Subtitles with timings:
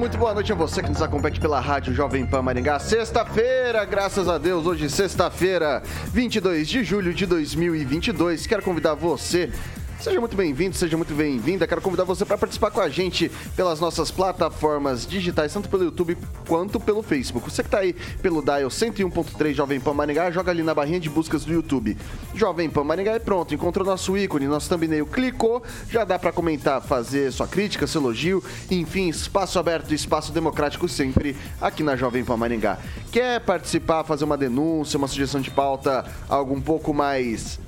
[0.00, 2.78] Muito boa noite a você que nos acompanha pela Rádio Jovem Pan Maringá.
[2.78, 8.46] Sexta-feira, graças a Deus, hoje sexta-feira, 22 de julho de 2022.
[8.46, 9.52] Quero convidar você
[10.00, 11.66] Seja muito bem-vindo, seja muito bem-vinda.
[11.66, 16.16] Quero convidar você para participar com a gente pelas nossas plataformas digitais, tanto pelo YouTube
[16.48, 17.50] quanto pelo Facebook.
[17.50, 21.10] Você que está aí pelo Dial 101.3 Jovem Pan Maringá, joga ali na barrinha de
[21.10, 21.98] buscas do YouTube.
[22.34, 26.80] Jovem Pan Maringá é pronto, encontrou nosso ícone, nosso thumbnail, clicou, já dá para comentar,
[26.80, 32.38] fazer sua crítica, seu elogio, enfim, espaço aberto, espaço democrático sempre aqui na Jovem Pan
[32.38, 32.78] Maringá.
[33.12, 37.60] Quer participar, fazer uma denúncia, uma sugestão de pauta, algo um pouco mais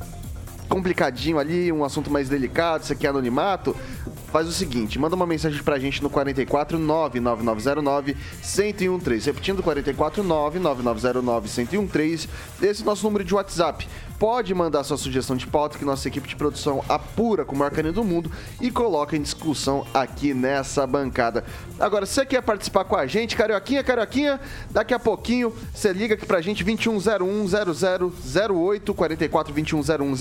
[0.73, 3.77] complicadinho ali, um assunto mais delicado, você quer anonimato,
[4.33, 9.27] faz o seguinte, manda uma mensagem pra gente no 44 99909 1013.
[9.27, 12.28] Repetindo, 44 99909 1013.
[12.62, 13.87] Esse é o nosso número de WhatsApp
[14.23, 17.73] pode mandar sua sugestão de pauta que nossa equipe de produção apura com o maior
[17.73, 21.45] carinho do mundo e coloca em discussão aqui nessa bancada.
[21.77, 26.15] Agora, se você quer participar com a gente, Carioquinha, Carioquinha, daqui a pouquinho você liga
[26.15, 30.15] aqui pra gente 2101-0008, 44 2101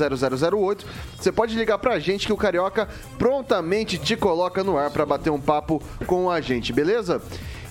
[0.50, 0.88] 0008.
[1.20, 2.90] Você pode ligar pra gente que o Carioca
[3.20, 7.22] prontamente te coloca no ar para bater um papo com a gente, beleza?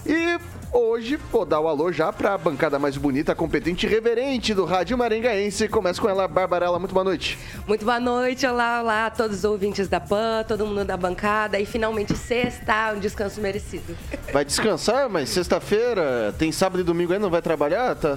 [0.06, 0.38] E
[0.72, 4.64] Hoje, vou dar o alô já para a bancada mais bonita, competente e reverente do
[4.64, 5.66] Rádio Maringaense.
[5.66, 6.78] Começa com ela, Barbarella.
[6.78, 7.36] Muito boa noite.
[7.66, 8.46] Muito boa noite.
[8.46, 11.58] Olá, olá a todos os ouvintes da PAN, todo mundo da bancada.
[11.58, 13.96] E finalmente sexta, um descanso merecido.
[14.32, 17.96] Vai descansar, mas sexta-feira, tem sábado e domingo aí, não vai trabalhar?
[17.96, 18.16] Tá...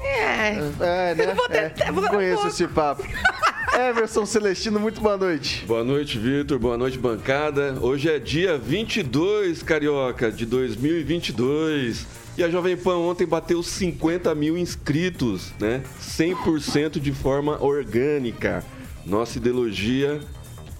[0.00, 0.58] É.
[0.80, 1.34] É, né?
[1.34, 1.92] Vou tentar, é.
[1.92, 3.04] Vou Conheço esse papo.
[3.72, 5.64] Emerson Celestino, muito boa noite.
[5.66, 6.58] Boa noite, Vitor.
[6.58, 7.76] Boa noite, bancada.
[7.80, 12.06] Hoje é dia 22, Carioca, de 2022.
[12.36, 15.82] E a Jovem Pan ontem bateu 50 mil inscritos, né?
[16.00, 18.64] 100% de forma orgânica.
[19.06, 20.20] Nossa ideologia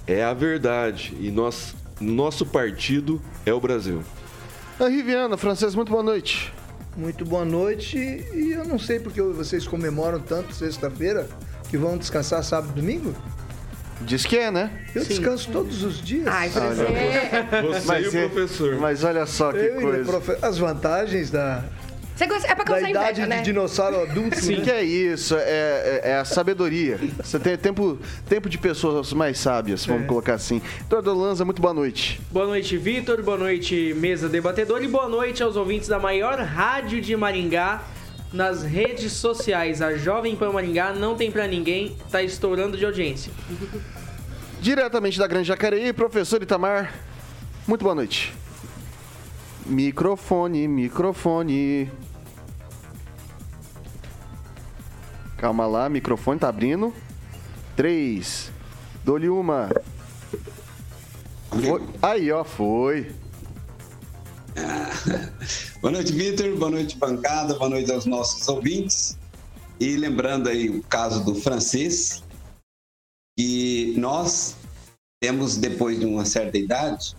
[0.06, 4.02] é a verdade e nós, nosso partido é o Brasil.
[4.78, 6.52] A Riviana, francês, muito boa noite.
[6.96, 7.98] Muito boa noite.
[7.98, 11.28] E eu não sei porque vocês comemoram tanto sexta-feira
[11.74, 13.12] que vão descansar sábado e domingo.
[14.02, 14.70] Diz que é, né?
[14.94, 15.08] Eu Sim.
[15.08, 16.28] descanso todos os dias.
[16.28, 16.86] Ai, professor.
[17.66, 18.76] Você mas, e o professor.
[18.76, 20.04] Mas olha só que eu coisa.
[20.04, 20.38] Profe...
[20.40, 21.64] As vantagens da,
[22.14, 23.38] você gosta, é pra causar da idade inveja, né?
[23.38, 24.38] de dinossauro adulto.
[24.38, 24.62] Sim, né?
[24.62, 26.96] que é isso, é, é, é, a sabedoria.
[27.20, 27.98] Você tem tempo,
[28.28, 30.06] tempo de pessoas mais sábias, vamos é.
[30.06, 30.62] colocar assim.
[30.82, 32.20] Eduardo Lanza, muito boa noite.
[32.30, 33.20] Boa noite, Vitor.
[33.20, 34.80] Boa noite, mesa debatedor.
[34.84, 37.82] E boa noite aos ouvintes da maior rádio de Maringá.
[38.34, 43.32] Nas redes sociais, a Jovem Pan Maringá não tem pra ninguém, tá estourando de audiência.
[44.60, 46.92] Diretamente da Grande Jacareí, professor Itamar,
[47.64, 48.34] muito boa noite.
[49.64, 51.92] Microfone, microfone.
[55.36, 56.92] Calma lá, microfone tá abrindo.
[57.76, 58.50] Três.
[59.04, 59.68] Dou-lhe uma.
[61.50, 61.82] Foi.
[62.02, 63.12] Aí, ó, foi.
[65.84, 66.56] boa noite, Vitor.
[66.56, 67.58] Boa noite, bancada.
[67.58, 69.18] Boa noite aos nossos ouvintes.
[69.78, 72.24] E lembrando aí o caso do francês,
[73.38, 74.56] que nós
[75.22, 77.14] temos, depois de uma certa idade,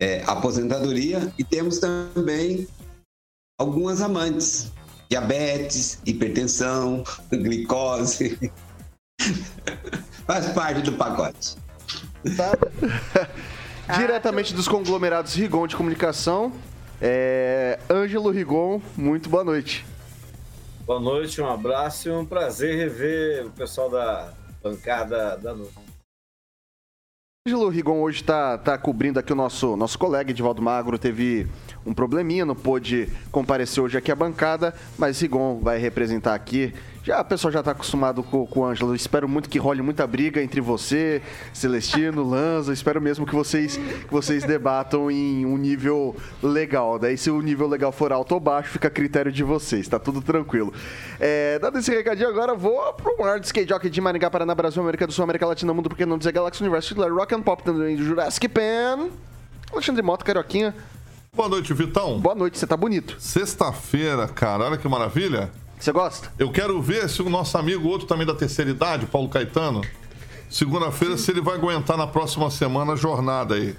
[0.00, 2.66] é, aposentadoria e temos também
[3.60, 4.72] algumas amantes.
[5.10, 8.50] Diabetes, hipertensão, glicose.
[10.26, 11.54] Faz parte do pacote.
[12.34, 12.52] Tá.
[13.98, 16.50] Diretamente dos conglomerados Rigon de Comunicação,
[17.00, 17.78] é...
[17.88, 19.86] Ângelo Rigon, muito boa noite.
[20.84, 24.32] Boa noite, um abraço e um prazer rever o pessoal da
[24.62, 25.72] bancada da noite.
[27.46, 31.46] Ângelo Rigon hoje está tá cobrindo aqui o nosso, nosso colega Edivaldo Magro, teve
[31.86, 37.18] um probleminha, não pôde comparecer hoje aqui à bancada, mas Rigon vai representar aqui Já,
[37.18, 38.94] a pessoa já tá acostumado com, com o Ângelo.
[38.94, 42.74] Espero muito que role muita briga entre você, Celestino, Lanza.
[42.74, 46.98] Espero mesmo que vocês, que vocês debatam em um nível legal.
[46.98, 49.88] Daí, se o nível legal for alto ou baixo, fica a critério de vocês.
[49.88, 50.74] Tá tudo tranquilo.
[51.18, 55.06] É, dado esse recadinho, agora vou pro maior skate jockey de Maringá, Paraná, Brasil, América
[55.06, 58.04] do Sul, América Latina, Mundo, porque não dizer Galaxy Universe, Rock and Pop, também do
[58.04, 59.08] Jurassic Pan.
[59.72, 60.74] Alexandre Mota, Carioquinha.
[61.34, 62.20] Boa noite, Vitão.
[62.20, 63.16] Boa noite, você tá bonito.
[63.18, 65.50] Sexta-feira, cara, olha que maravilha.
[65.80, 66.30] Você gosta?
[66.38, 69.80] Eu quero ver se o nosso amigo, outro também da terceira idade, Paulo Caetano,
[70.50, 73.74] segunda-feira, se ele vai aguentar na próxima semana a jornada aí.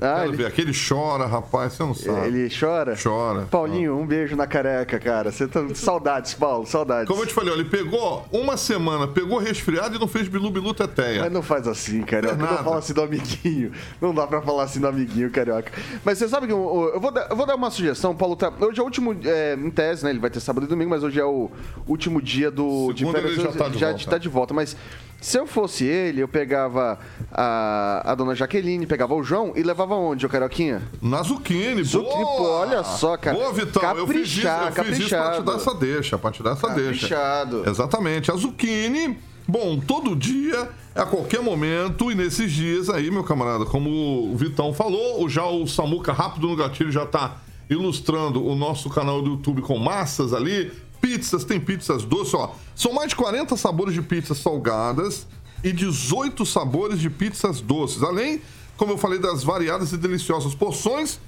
[0.00, 0.88] Ah, Quero ele, ver.
[0.88, 2.26] Chora, rapaz, você não sabe.
[2.26, 2.96] ele chora?
[3.00, 3.42] Chora.
[3.50, 5.30] Paulinho, um beijo na careca, cara.
[5.30, 5.62] Você tá...
[5.74, 7.08] Saudades, Paulo, saudades.
[7.08, 11.20] Como eu te falei, ele pegou uma semana, pegou resfriado e não fez bilu-bilu teteia.
[11.22, 12.36] Mas não faz assim, carioca.
[12.36, 12.64] Não nada.
[12.64, 13.72] fala assim do amiguinho.
[14.00, 15.70] Não dá pra falar assim do amiguinho, carioca.
[16.04, 18.34] Mas você sabe que eu, eu vou, dar, eu vou dar uma sugestão, Paulo.
[18.34, 20.10] Tá, hoje é o último, é, em tese, né?
[20.10, 21.50] Ele vai ter sábado e domingo, mas hoje é o
[21.86, 24.10] último dia do Segunda de ele já tá de já volta.
[24.10, 24.54] tá de volta.
[24.54, 24.76] Mas
[25.22, 26.98] se eu fosse ele, eu pegava
[27.32, 30.82] a, a dona Jaqueline, pegava o João e levava onde, ô carioquinha?
[31.00, 32.36] Na Zucchini, Zucchini, boa!
[32.36, 33.36] pô, olha só, cara.
[33.36, 35.42] Boa, Vitão, eu fiz isso, Caprichar, eu fiz isso pra te caprichado.
[35.44, 37.08] dar essa deixa, pra te dar essa deixa.
[37.08, 37.62] Caprichado.
[37.68, 38.30] Exatamente.
[38.30, 43.88] A Zucchini, bom, todo dia, a qualquer momento, e nesses dias aí, meu camarada, como
[44.32, 47.36] o Vitão falou, o- já o Samuca Rápido no Gatilho já tá
[47.70, 50.70] ilustrando o nosso canal do YouTube com massas ali,
[51.02, 52.54] pizzas, tem pizzas doces, ó.
[52.74, 55.26] São mais de 40 sabores de pizzas salgadas
[55.62, 58.02] e 18 sabores de pizzas doces.
[58.02, 58.40] Além,
[58.76, 61.18] como eu falei, das variadas e deliciosas porções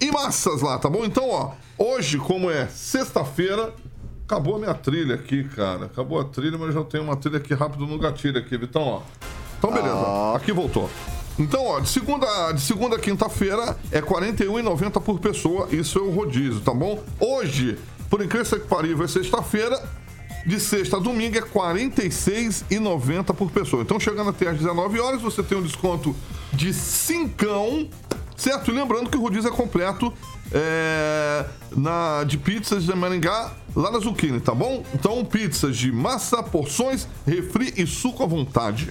[0.00, 1.04] e massas lá, tá bom?
[1.04, 3.74] Então, ó, hoje, como é sexta-feira,
[4.24, 5.84] acabou a minha trilha aqui, cara.
[5.84, 8.82] Acabou a trilha, mas eu já tenho uma trilha aqui rápido no gatilho aqui, Vitão,
[8.82, 9.02] ó.
[9.58, 10.34] Então, beleza.
[10.34, 10.88] Aqui voltou.
[11.38, 15.68] Então, ó, de segunda, de segunda a quinta-feira é R$ 41,90 por pessoa.
[15.70, 17.02] Isso é o rodízio, tá bom?
[17.18, 17.78] Hoje,
[18.10, 19.80] por incrível que parível, é sexta-feira.
[20.44, 23.82] De sexta a domingo é R$ 46,90 por pessoa.
[23.82, 26.16] Então, chegando até às 19 horas, você tem um desconto
[26.52, 27.88] de cincão,
[28.36, 28.70] certo?
[28.70, 30.12] E lembrando que o rodízio é completo
[30.50, 31.44] é,
[31.76, 34.82] na, de pizzas de Maringá, lá na Zucchini, tá bom?
[34.94, 38.90] Então, pizzas de massa, porções, refri e suco à vontade.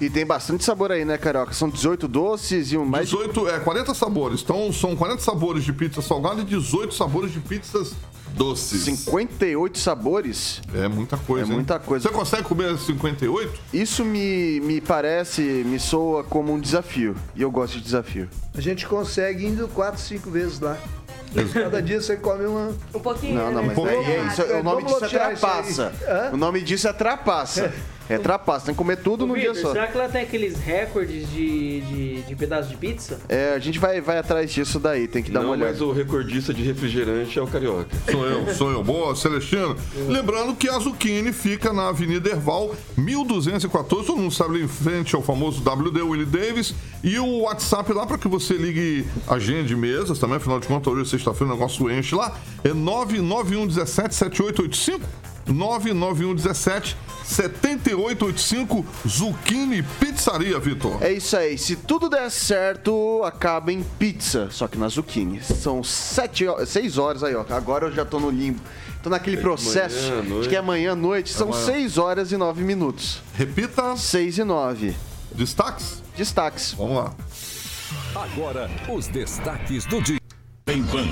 [0.00, 1.52] E tem bastante sabor aí, né, carioca?
[1.52, 3.08] São 18 doces e um mais.
[3.08, 4.42] 18, é, 40 sabores.
[4.42, 7.96] Então, são 40 sabores de pizza salgada e 18 sabores de pizzas
[8.34, 8.82] doces.
[8.84, 10.60] 58 sabores.
[10.74, 11.54] É muita coisa, É hein?
[11.54, 12.08] muita coisa.
[12.08, 13.60] Você consegue comer 58?
[13.72, 17.14] Isso me, me parece, me soa como um desafio.
[17.34, 18.28] E eu gosto de desafio.
[18.54, 20.76] A gente consegue indo quatro, cinco vezes lá.
[21.52, 22.74] Cada dia você come uma.
[22.94, 23.74] Um pouquinho, Não, não, né?
[23.76, 25.92] mas aí é isso, o nome disso é trapaça.
[26.32, 27.72] O nome disso é trapaça.
[28.08, 29.72] É trapaça, tem que comer tudo num dia só.
[29.72, 33.20] será que ela tem aqueles recordes de, de, de pedaço de pizza?
[33.28, 35.84] É, a gente vai, vai atrás disso daí, tem que dar Não, uma mas olhada.
[35.86, 37.88] o recordista de refrigerante é o Carioca.
[38.10, 38.82] Sou eu, sou eu.
[38.82, 39.76] Boa, Celestino.
[40.08, 44.06] Lembrando que a Zucchini fica na Avenida Erval, 1214.
[44.06, 46.74] Todo mundo sabe ali em frente ao famoso WD Willie Davis.
[47.04, 50.36] E o WhatsApp lá para que você ligue agende mesas também.
[50.36, 52.36] Afinal de contas, hoje é sexta-feira, o negócio enche lá.
[52.64, 55.27] É 99117 7885.
[55.48, 61.02] 99117 7885 Zucchini Pizzaria, Vitor.
[61.02, 65.42] É isso aí, se tudo der certo, acaba em pizza, só que na zucchini.
[65.42, 67.44] São 7 horas, 6 horas aí, ó.
[67.50, 68.60] Agora eu já tô no limbo.
[69.02, 70.10] Tô naquele processo.
[70.10, 70.40] manhã, noite.
[70.40, 71.32] Acho que é amanhã à noite.
[71.32, 73.22] São 6 horas e 9 minutos.
[73.34, 74.96] Repita, 6 e 9.
[75.34, 76.02] destaques.
[76.16, 76.72] Destaques.
[76.72, 77.14] Vamos lá.
[78.14, 80.18] Agora, os destaques do dia.
[80.66, 81.06] Em Pan.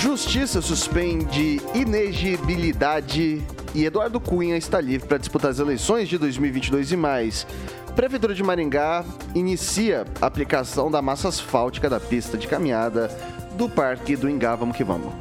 [0.00, 3.42] Justiça suspende inegibilidade
[3.74, 7.46] e Eduardo Cunha está livre para disputar as eleições de 2022 e mais.
[7.96, 13.08] Prefeitura de Maringá inicia a aplicação da massa asfáltica da pista de caminhada
[13.56, 14.54] do Parque do Ingá.
[14.56, 15.12] Vamos que vamos.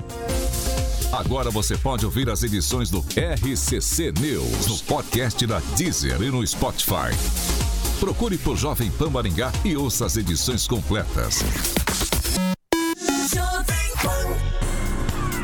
[1.11, 6.45] Agora você pode ouvir as edições do RCC News no podcast da Deezer e no
[6.45, 7.13] Spotify.
[7.99, 11.43] Procure por Jovem Pan Maringá e ouça as edições completas.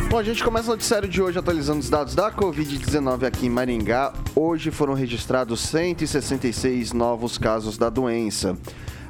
[0.09, 3.49] Bom, a gente começa o noticiário de hoje atualizando os dados da Covid-19 aqui em
[3.49, 4.11] Maringá.
[4.35, 8.57] Hoje foram registrados 166 novos casos da doença.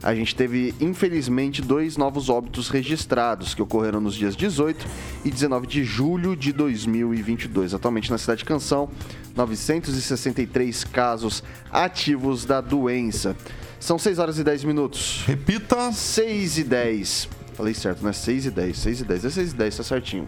[0.04, 4.86] A gente teve, infelizmente, dois novos óbitos registrados, que ocorreram nos dias 18
[5.24, 7.74] e 19 de julho de 2022.
[7.74, 8.90] Atualmente na cidade de Canção,
[9.38, 11.42] 963 casos
[11.72, 13.38] ativos da doença.
[13.80, 15.24] São 6 horas e 10 minutos.
[15.26, 15.94] Repita.
[15.94, 17.30] 6 e 10.
[17.54, 18.12] Falei certo, né?
[18.12, 18.78] 6 e 10.
[18.78, 19.26] 6 e 10.
[19.26, 20.28] É 6 e 10, tá certinho.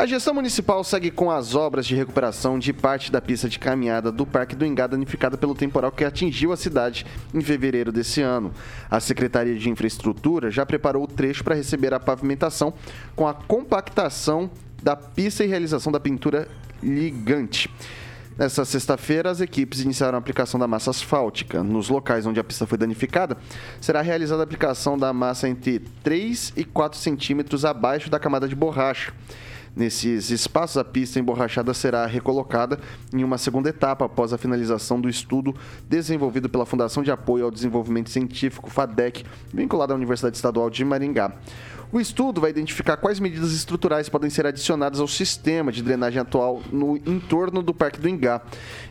[0.00, 4.10] A gestão municipal segue com as obras de recuperação de parte da pista de caminhada
[4.10, 7.04] do Parque do Engá danificada pelo temporal que atingiu a cidade
[7.34, 8.50] em fevereiro desse ano.
[8.90, 12.72] A Secretaria de Infraestrutura já preparou o trecho para receber a pavimentação
[13.14, 14.50] com a compactação
[14.82, 16.48] da pista e realização da pintura
[16.82, 17.68] ligante.
[18.38, 21.62] Nessa sexta-feira, as equipes iniciaram a aplicação da massa asfáltica.
[21.62, 23.36] Nos locais onde a pista foi danificada,
[23.82, 28.54] será realizada a aplicação da massa entre 3 e 4 centímetros abaixo da camada de
[28.54, 29.12] borracha.
[29.74, 32.78] Nesses espaços, a pista emborrachada será recolocada
[33.14, 35.54] em uma segunda etapa após a finalização do estudo
[35.88, 41.32] desenvolvido pela Fundação de Apoio ao Desenvolvimento Científico, FADEC, vinculada à Universidade Estadual de Maringá.
[41.92, 46.62] O estudo vai identificar quais medidas estruturais podem ser adicionadas ao sistema de drenagem atual
[46.70, 48.40] no entorno do Parque do Ingá.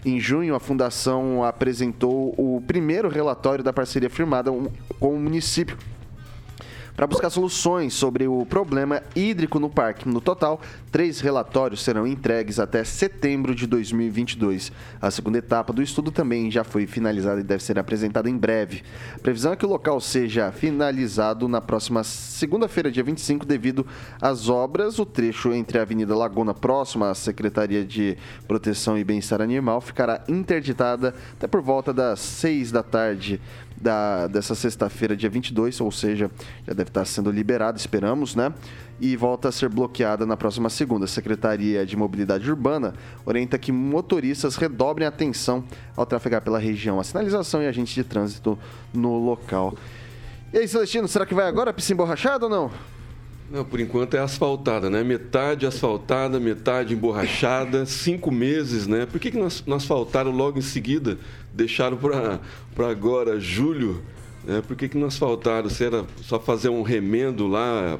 [0.06, 4.52] Em junho, a Fundação apresentou o primeiro relatório da parceria firmada
[5.00, 5.78] com o município
[7.00, 10.06] para buscar soluções sobre o problema hídrico no parque.
[10.06, 10.60] No total,
[10.92, 14.70] três relatórios serão entregues até setembro de 2022.
[15.02, 18.84] A segunda etapa do estudo também já foi finalizada e deve ser apresentada em breve.
[19.16, 23.88] A previsão é que o local seja finalizado na próxima segunda-feira, dia 25, devido
[24.20, 25.00] às obras.
[25.00, 30.22] O trecho entre a Avenida Laguna, próxima à Secretaria de Proteção e Bem-Estar Animal, ficará
[30.28, 33.40] interditada até por volta das seis da tarde
[33.82, 36.30] da, dessa sexta-feira, dia 22, ou seja,
[36.68, 38.54] já deve estar sendo liberada, esperamos, né?
[39.00, 41.06] E volta a ser bloqueada na próxima segunda.
[41.06, 42.94] A Secretaria de Mobilidade Urbana
[43.26, 45.64] orienta que motoristas redobrem atenção
[45.96, 48.60] ao trafegar pela região, a sinalização e agentes de trânsito
[48.94, 49.76] no local.
[50.52, 52.72] E aí, Celestino, será que vai agora a pista emborrachada ou não?
[53.52, 55.04] Não, por enquanto é asfaltada, né?
[55.04, 59.08] Metade asfaltada, metade emborrachada, cinco meses, né?
[59.08, 61.18] Por que, que nós asfaltaram logo em seguida?
[61.52, 64.04] Deixaram para agora, julho?
[64.44, 64.62] Né?
[64.66, 65.70] Por que, que não asfaltaram?
[65.70, 68.00] Se era só fazer um remendo lá,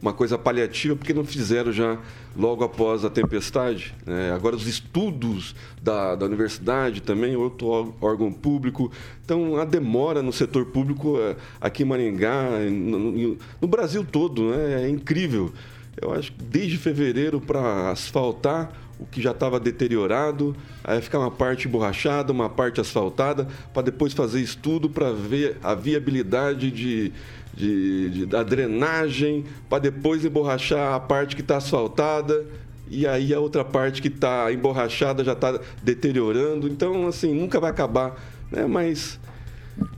[0.00, 1.98] uma coisa paliativa, por que não fizeram já
[2.36, 3.94] logo após a tempestade.
[4.04, 4.32] Né?
[4.32, 8.90] Agora, os estudos da, da universidade também, outro órgão público.
[9.24, 14.84] Então, a demora no setor público é, aqui em Maringá, no, no Brasil todo, né?
[14.84, 15.52] é incrível.
[16.00, 21.30] Eu acho que desde fevereiro para asfaltar o que já estava deteriorado, aí ficar uma
[21.30, 27.12] parte borrachada, uma parte asfaltada, para depois fazer estudo para ver a viabilidade de,
[27.52, 32.46] de, de, da drenagem para depois emborrachar a parte que está asfaltada
[32.88, 36.68] e aí a outra parte que está emborrachada já está deteriorando.
[36.68, 38.14] Então, assim, nunca vai acabar.
[38.50, 38.66] Né?
[38.66, 39.18] Mas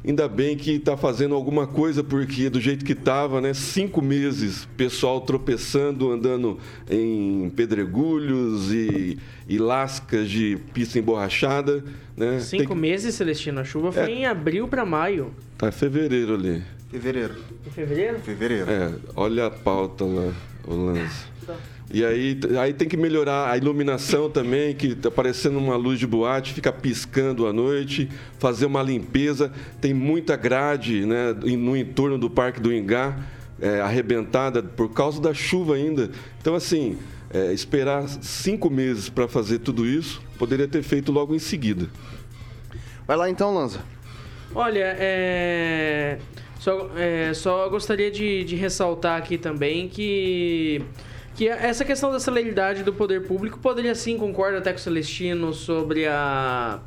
[0.04, 3.52] ainda bem que está fazendo alguma coisa, porque do jeito que estava, né?
[3.54, 9.18] Cinco meses, pessoal tropeçando, andando em pedregulhos e,
[9.48, 11.84] e lascas de pista emborrachada.
[12.16, 12.40] Né?
[12.40, 12.80] Cinco que...
[12.80, 13.60] meses, Celestino.
[13.60, 14.10] A chuva foi é...
[14.10, 15.32] em abril para maio.
[15.58, 16.62] Tá fevereiro ali.
[16.90, 17.34] Fevereiro.
[17.66, 18.18] Em fevereiro?
[18.20, 18.70] Fevereiro.
[18.70, 20.32] É, olha a pauta lá,
[20.66, 21.26] o lance.
[21.92, 26.06] E aí, aí tem que melhorar a iluminação também, que tá parecendo uma luz de
[26.06, 29.52] boate, fica piscando à noite, fazer uma limpeza.
[29.80, 33.16] Tem muita grade né, no entorno do Parque do Ingá,
[33.60, 36.10] é, arrebentada por causa da chuva ainda.
[36.40, 36.98] Então, assim,
[37.30, 41.88] é, esperar cinco meses para fazer tudo isso, poderia ter feito logo em seguida.
[43.06, 43.80] Vai lá então, Lanza.
[44.54, 46.18] Olha, é...
[46.58, 50.82] Só, é, só gostaria de, de ressaltar aqui também que
[51.36, 55.52] que essa questão da celeridade do poder público poderia sim, concordo até com o Celestino
[55.52, 56.80] sobre a,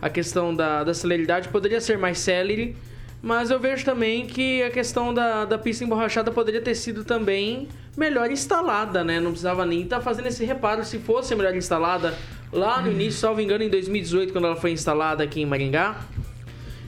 [0.00, 2.76] a questão da, da celeridade, poderia ser mais célere,
[3.22, 7.66] mas eu vejo também que a questão da, da pista emborrachada poderia ter sido também
[7.96, 9.18] melhor instalada, né?
[9.18, 12.14] Não precisava nem estar tá fazendo esse reparo se fosse melhor instalada
[12.52, 15.96] lá no início, salvo engano, em 2018, quando ela foi instalada aqui em Maringá.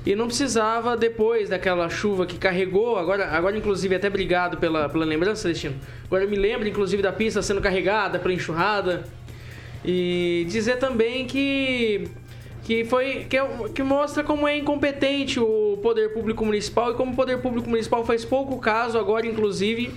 [0.06, 5.04] E não precisava, depois daquela chuva que carregou, agora, agora inclusive, até obrigado pela, pela
[5.04, 5.74] lembrança, Celestino.
[6.04, 9.04] Agora eu me lembro, inclusive, da pista sendo carregada pela enxurrada.
[9.84, 12.08] E dizer também que
[12.62, 17.12] que foi que, é que, mostra como é incompetente o poder público municipal e como
[17.12, 19.94] o poder público municipal faz pouco caso agora inclusive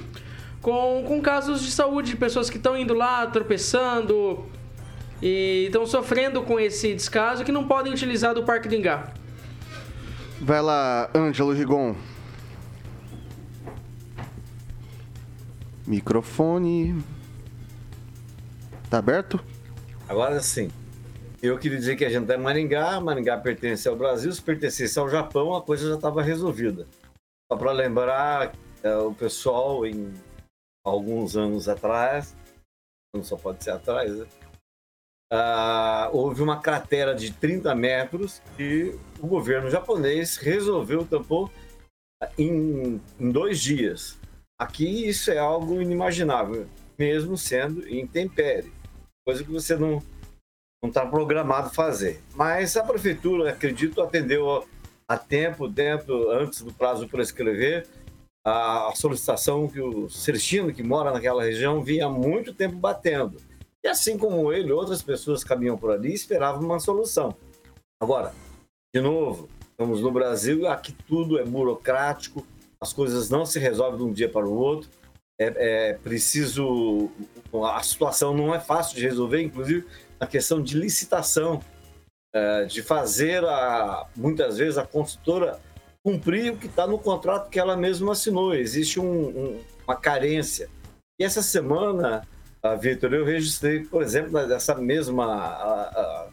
[0.61, 4.45] com, com casos de saúde de pessoas que estão indo lá tropeçando
[5.19, 9.13] e estão sofrendo com esse descaso que não podem utilizar do Parque do Engá.
[10.41, 11.95] Vai lá, Ângelo Rigon.
[15.85, 17.03] Microfone.
[18.89, 19.43] Tá aberto?
[20.07, 20.71] Agora sim.
[21.41, 25.09] Eu queria dizer que a gente é Maringá, Maringá pertence ao Brasil, se pertencesse ao
[25.09, 26.87] Japão, a coisa já estava resolvida.
[27.51, 30.13] Só para lembrar, é, o pessoal, em
[30.85, 32.35] alguns anos atrás,
[33.13, 34.25] não só pode ser atrás, né?
[35.31, 41.49] Uh, houve uma cratera de 30 metros e o governo japonês resolveu tampar
[42.37, 44.17] em, em dois dias.
[44.57, 48.71] Aqui isso é algo inimaginável, mesmo sendo intempérie,
[49.25, 50.01] coisa que você não
[50.81, 52.21] não está programado fazer.
[52.33, 54.65] Mas a prefeitura, acredito, atendeu
[55.07, 57.85] a tempo, dentro, antes do prazo para escrever,
[58.45, 63.37] a solicitação que o Celestino, que mora naquela região, vinha há muito tempo batendo.
[63.83, 67.35] E assim como ele, outras pessoas caminham por ali e esperavam uma solução.
[68.01, 68.33] Agora,
[68.93, 72.45] de novo, estamos no Brasil, aqui tudo é burocrático,
[72.81, 74.89] as coisas não se resolvem de um dia para o outro.
[75.39, 77.09] É, é preciso.
[77.53, 79.85] A situação não é fácil de resolver, inclusive
[80.19, 81.61] a questão de licitação,
[82.33, 85.59] é, de fazer a, muitas vezes a consultora
[86.03, 88.53] cumprir o que está no contrato que ela mesma assinou.
[88.53, 90.69] Existe um, um, uma carência.
[91.19, 92.27] E essa semana,
[92.63, 95.25] a Vitor, eu registrei, por exemplo, dessa mesma.
[95.25, 96.29] A, a,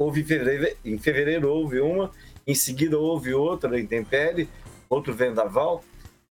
[0.00, 2.10] houve em fevereiro, em fevereiro houve uma,
[2.46, 4.48] em seguida houve outra em Tempere,
[4.88, 5.84] outro vendaval,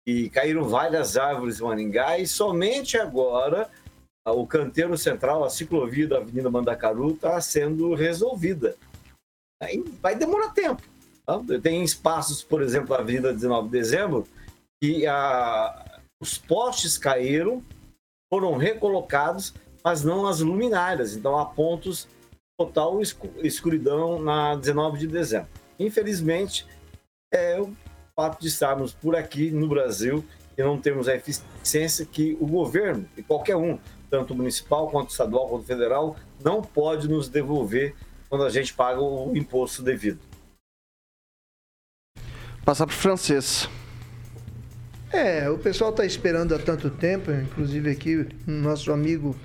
[0.06, 3.68] e caíram várias árvores em Maringá, e somente agora
[4.24, 8.76] o canteiro central, a ciclovia da Avenida Mandacaru, está sendo resolvida.
[9.60, 10.82] Aí vai demorar tempo.
[11.24, 11.40] Tá?
[11.60, 14.28] Tem espaços, por exemplo, na Avenida 19 de Dezembro,
[14.80, 17.62] que a, os postes caíram,
[18.32, 19.54] foram recolocados,
[19.84, 21.16] mas não as luminárias.
[21.16, 22.08] Então há pontos
[22.56, 23.00] total
[23.42, 25.48] escuridão na 19 de dezembro.
[25.78, 26.66] Infelizmente,
[27.32, 27.70] é o
[28.14, 30.24] fato de estarmos por aqui no Brasil
[30.56, 35.48] e não termos a eficiência que o governo, e qualquer um, tanto municipal quanto estadual
[35.48, 37.94] quanto federal, não pode nos devolver
[38.30, 40.18] quando a gente paga o imposto devido.
[42.64, 43.68] Passar para o francês.
[45.12, 49.36] É, o pessoal está esperando há tanto tempo, inclusive aqui, nosso amigo,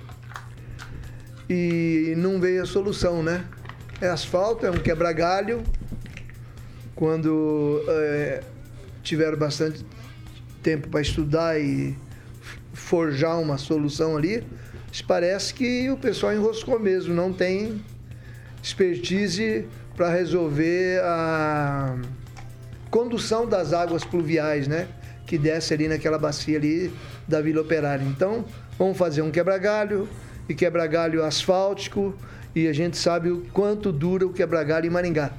[1.52, 3.44] e não veio a solução, né?
[4.00, 5.62] É asfalto, é um quebra-galho.
[6.94, 8.42] Quando é,
[9.02, 9.84] tiveram bastante
[10.62, 11.96] tempo para estudar e
[12.72, 14.44] forjar uma solução ali,
[15.06, 17.82] parece que o pessoal enroscou mesmo, não tem
[18.62, 19.66] expertise
[19.96, 21.98] para resolver a
[22.90, 24.88] condução das águas pluviais, né?
[25.26, 26.92] Que desce ali naquela bacia ali
[27.26, 28.04] da Vila Operária.
[28.04, 28.44] Então,
[28.78, 30.08] vamos fazer um quebra-galho
[30.52, 32.14] e quebra-galho asfáltico
[32.54, 35.32] e a gente sabe o quanto dura o quebra-galho em Maringá.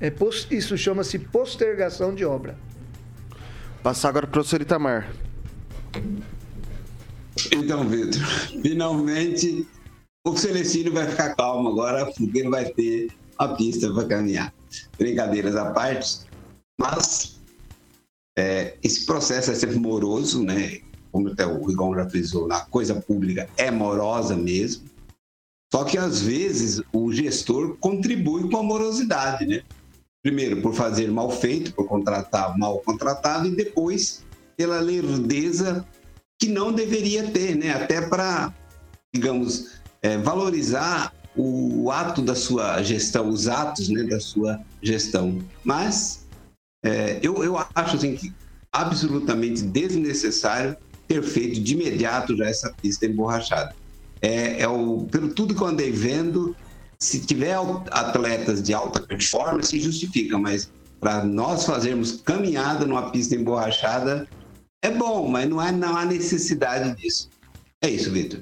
[0.00, 0.12] É,
[0.50, 2.58] isso chama-se postergação de obra.
[3.82, 5.10] Passar agora para o professor Itamar.
[7.52, 8.20] Então, Vitor,
[8.62, 9.66] finalmente
[10.26, 14.52] o Celestino vai ficar calmo agora, porque ele vai ter a pista para caminhar.
[14.98, 16.20] Brincadeiras à parte,
[16.78, 17.40] mas
[18.36, 20.80] é, esse processo é sempre moroso, né?
[21.10, 24.84] Como até o Rigon já frisou, na coisa pública é morosa mesmo.
[25.72, 29.62] Só que às vezes o gestor contribui com a morosidade, né?
[30.22, 34.24] Primeiro, por fazer mal feito, por contratar mal contratado, e depois
[34.56, 35.86] pela lerdeza
[36.38, 37.70] que não deveria ter, né?
[37.70, 38.52] Até para,
[39.14, 45.38] digamos, é, valorizar o ato da sua gestão, os atos né, da sua gestão.
[45.62, 46.26] Mas
[46.84, 48.32] é, eu, eu acho assim, que
[48.72, 50.76] absolutamente desnecessário
[51.08, 53.74] ter feito de imediato já essa pista emborrachada.
[54.20, 56.54] É, é o, pelo tudo que eu andei vendo,
[56.98, 57.56] se tiver
[57.90, 64.28] atletas de alta performance, justifica, mas para nós fazermos caminhada numa pista emborrachada,
[64.82, 67.30] é bom, mas não, não há necessidade disso.
[67.80, 68.40] É isso, Vitor.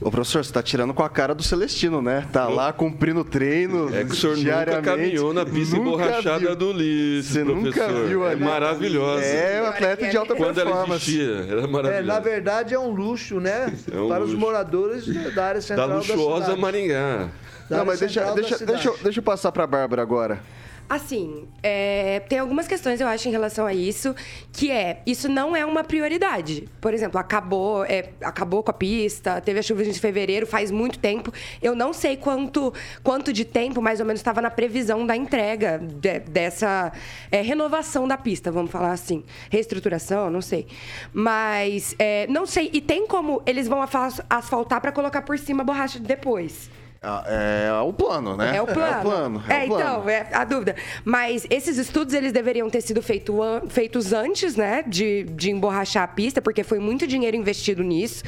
[0.00, 2.28] Ô, professor, você tá tirando com a cara do Celestino, né?
[2.32, 3.92] Tá lá cumprindo treino.
[3.92, 6.54] É que o senhor nunca caminhou na pista emborrachada viu.
[6.56, 7.88] do Ulisses, Você professor.
[7.90, 9.24] nunca viu É maravilhosa.
[9.24, 10.88] É, um atleta de alta Quando performance.
[10.88, 11.94] Ela existia, era maravilhosa.
[11.94, 13.74] É, na verdade, é um luxo, né?
[13.92, 14.34] É um Para luxo.
[14.34, 17.28] os moradores da área central da, luxuosa da Maringá.
[17.68, 20.40] Da Não, mas deixa, deixa, deixa, deixa eu passar para a Bárbara agora.
[20.88, 24.14] Assim, é, tem algumas questões, eu acho, em relação a isso,
[24.50, 26.66] que é, isso não é uma prioridade.
[26.80, 30.98] Por exemplo, acabou, é, acabou com a pista, teve a chuva de fevereiro, faz muito
[30.98, 31.30] tempo.
[31.60, 32.72] Eu não sei quanto,
[33.02, 36.90] quanto de tempo, mais ou menos, estava na previsão da entrega de, dessa
[37.30, 39.24] é, renovação da pista, vamos falar assim.
[39.50, 40.66] Reestruturação, não sei.
[41.12, 42.70] Mas, é, não sei.
[42.72, 43.84] E tem como eles vão
[44.30, 46.70] asfaltar para colocar por cima a borracha depois.
[47.00, 48.56] Ah, é o plano, né?
[48.56, 48.88] É o plano.
[48.88, 49.82] É, o plano, é, é o plano.
[49.82, 50.74] então, é a dúvida.
[51.04, 54.82] Mas esses estudos, eles deveriam ter sido feito an feitos antes, né?
[54.84, 58.24] De, de emborrachar a pista, porque foi muito dinheiro investido nisso.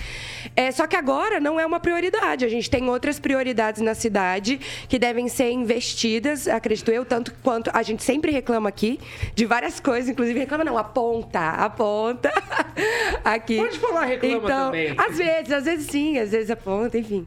[0.55, 2.45] É, só que agora não é uma prioridade.
[2.45, 7.71] A gente tem outras prioridades na cidade que devem ser investidas, acredito eu, tanto quanto
[7.75, 9.01] a gente sempre reclama aqui
[9.35, 12.33] de várias coisas, inclusive reclama não, aponta, aponta
[13.25, 13.57] aqui.
[13.57, 14.95] Pode falar reclama então, também.
[14.97, 17.27] Às vezes, às vezes sim, às vezes aponta, enfim.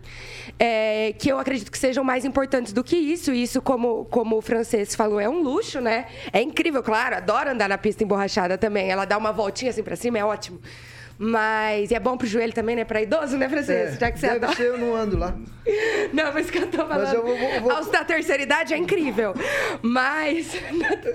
[0.58, 3.32] É, que eu acredito que sejam mais importantes do que isso.
[3.32, 6.08] E isso, como, como o francês falou, é um luxo, né?
[6.32, 8.90] É incrível, claro, adoro andar na pista emborrachada também.
[8.90, 10.60] Ela dá uma voltinha assim pra cima, é ótimo.
[11.26, 12.84] Mas e é bom pro joelho também, né?
[12.84, 13.72] Pra idoso, né, Francisco?
[13.96, 14.56] É, Já que você deve adora.
[14.58, 15.34] ser, eu não ando lá.
[16.12, 17.14] Não, mas que eu tô falando.
[17.14, 19.34] eu vou- vou- vou- Aos da terceira idade é incrível.
[19.82, 20.52] Mas.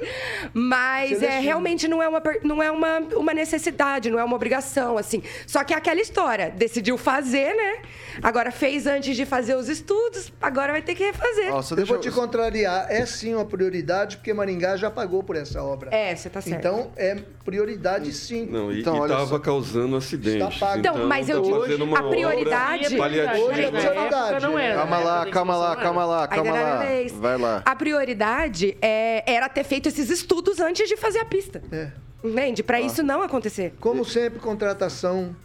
[0.54, 4.96] Mas é, realmente não é, uma, não é uma, uma necessidade, não é uma obrigação,
[4.96, 5.22] assim.
[5.46, 6.50] Só que é aquela história.
[6.50, 7.82] Decidiu fazer, né?
[8.22, 11.50] Agora fez antes de fazer os estudos, agora vai ter que refazer.
[11.50, 12.86] Nossa, Eu deixa vou te contrariar.
[12.88, 15.90] É sim uma prioridade, porque Maringá já pagou por essa obra.
[15.94, 16.58] É, você tá certo.
[16.58, 18.46] Então, é prioridade sim.
[18.46, 19.38] Não, e, Então, e olha tava só.
[19.38, 20.54] causando acidentes.
[20.54, 20.78] Está pago.
[20.78, 23.44] Então, mas eu tá digo, a prioridade- paliativa.
[23.44, 24.40] Hoje é prioridade.
[24.74, 26.76] Calma lá, calma lá, calma lá, calma lá.
[26.78, 27.12] vez.
[27.12, 27.62] Vai lá.
[27.64, 31.62] A prioridade é, era ter feito esses estudos antes de fazer a pista.
[31.70, 31.92] É.
[32.24, 32.62] Entende?
[32.62, 33.74] Pra isso não acontecer.
[33.78, 35.36] Como sempre, contratação.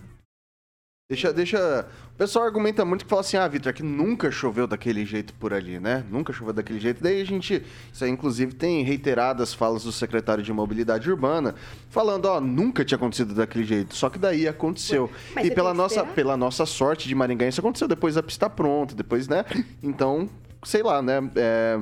[1.09, 1.85] Deixa, deixa.
[2.13, 5.33] O pessoal argumenta muito que fala assim: ah, Vitor, é que nunca choveu daquele jeito
[5.33, 6.05] por ali, né?
[6.11, 7.01] Nunca choveu daquele jeito.
[7.01, 7.63] Daí a gente.
[7.91, 11.55] Isso aí, inclusive, tem reiteradas falas do secretário de Mobilidade Urbana
[11.89, 13.95] falando: ó, nunca tinha acontecido daquele jeito.
[13.95, 15.09] Só que daí aconteceu.
[15.33, 16.13] mas e pela nossa, esperar.
[16.13, 19.43] pela nossa sorte de Maringá, isso aconteceu depois da pista pronta, depois, né?
[19.81, 20.29] Então,
[20.63, 21.19] sei lá, né?
[21.35, 21.79] É,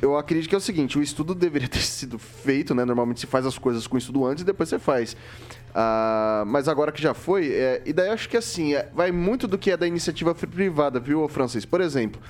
[0.00, 2.84] Eu acredito que é o seguinte, o estudo deveria ter sido feito, né?
[2.84, 5.16] Normalmente se faz as coisas com estudo antes e depois você faz.
[5.74, 9.46] Ah, mas agora que já foi, é, e daí acho que assim, é, vai muito
[9.46, 11.64] do que é da iniciativa privada, viu, Francis?
[11.64, 12.20] Por exemplo,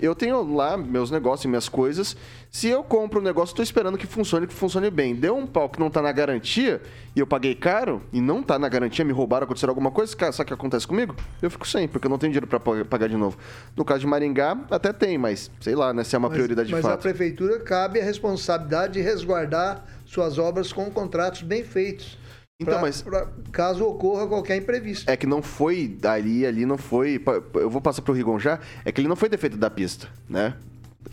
[0.00, 2.16] eu tenho lá meus negócios e minhas coisas.
[2.50, 5.14] Se eu compro um negócio, estou esperando que funcione, que funcione bem.
[5.14, 6.80] Deu um pau que não tá na garantia
[7.14, 10.32] e eu paguei caro e não tá na garantia, me roubaram, aconteceu alguma coisa, cara,
[10.32, 11.14] sabe o que acontece comigo?
[11.42, 13.36] Eu fico sem, porque eu não tenho dinheiro para pagar de novo.
[13.76, 16.70] No caso de Maringá, até tem, mas sei lá, né, se é uma Mas, prioridade
[16.72, 17.02] mas de a fato.
[17.02, 22.16] prefeitura cabe a responsabilidade de resguardar suas obras com contratos bem feitos.
[22.60, 25.08] Então, Pra- mas- pra- caso ocorra qualquer imprevisto.
[25.08, 27.22] É que não foi ali, ali não foi.
[27.54, 28.58] Eu vou passar pro Rigon já.
[28.84, 30.54] É que ele não foi defeito da pista, né?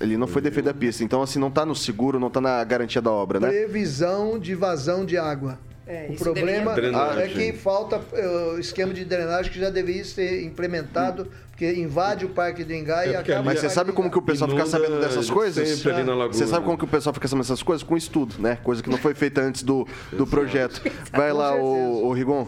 [0.02, 1.04] Ele não foi defeito da pista.
[1.04, 3.48] Então, assim, não tá no seguro, não tá na garantia da obra, né?
[3.50, 5.60] Previsão de vazão de água.
[5.88, 10.04] É, o problema deveria- é que falta eh, o esquema de drenagem que já deveria
[10.04, 13.42] ser implementado, porque invade o Parque do Engá É e acaba.
[13.42, 15.70] Mas você sabe como que o pessoal fica sabendo dessas de coisas?
[15.70, 16.34] sempre ali na laguna.
[16.34, 17.82] Você sabe como que o pessoal fica sabendo dessas coisas?
[17.82, 18.58] Com estudo, né?
[18.58, 20.82] Coisa que não foi feita antes do, do projeto.
[21.14, 22.46] Vai lá, o, o Rigon.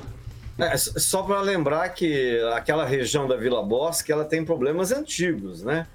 [0.59, 5.87] É, só para lembrar que aquela região da Vila Bosque ela tem problemas antigos, né?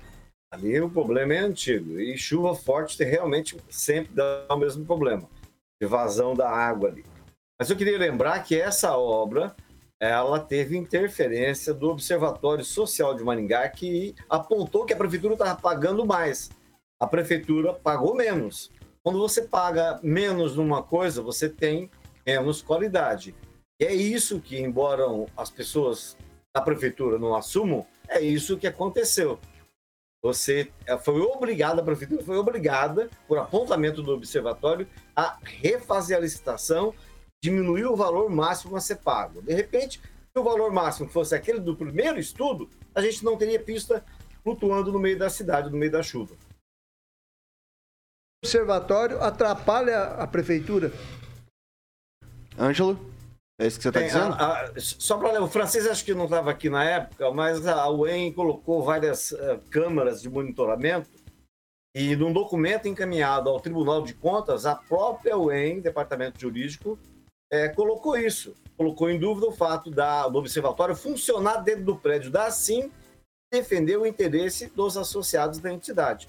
[0.50, 5.28] Ali o problema é antigo e chuva forte realmente sempre dá o mesmo problema
[5.80, 7.04] de vazão da água ali.
[7.60, 9.54] Mas eu queria lembrar que essa obra
[10.02, 16.04] ela teve interferência do Observatório Social de Maringá que apontou que a prefeitura estava pagando
[16.04, 16.50] mais.
[16.98, 18.72] A prefeitura pagou menos.
[19.00, 21.88] Quando você paga menos numa coisa, você tem
[22.26, 23.32] menos qualidade.
[23.80, 25.04] E é isso que, embora
[25.36, 26.16] as pessoas
[26.52, 29.38] da prefeitura não assumam, é isso que aconteceu.
[30.20, 36.20] Você eh, foi obrigada, a prefeitura foi obrigada, por apontamento do observatório, a refazer a
[36.20, 36.92] licitação,
[37.46, 39.42] diminuir o valor máximo a ser pago.
[39.42, 43.58] De repente, se o valor máximo fosse aquele do primeiro estudo, a gente não teria
[43.60, 44.04] pista
[44.44, 46.34] flutuando no meio da cidade, no meio da chuva.
[48.42, 50.92] O observatório atrapalha a prefeitura.
[52.58, 52.98] Ângelo,
[53.60, 54.34] é isso que você tá Tem, dizendo?
[54.34, 57.88] a- a- só para o francês acho que não estava aqui na época, mas a
[57.88, 61.08] UEM colocou várias eh, câmaras de monitoramento
[61.94, 66.98] e num documento encaminhado ao Tribunal de Contas, a própria UEM, Departamento Jurídico,
[67.52, 72.30] eh, colocou isso, colocou em dúvida o fato da, do observatório funcionar dentro do prédio
[72.30, 72.90] da SIM
[73.52, 76.26] defender o interesse dos associados da entidade.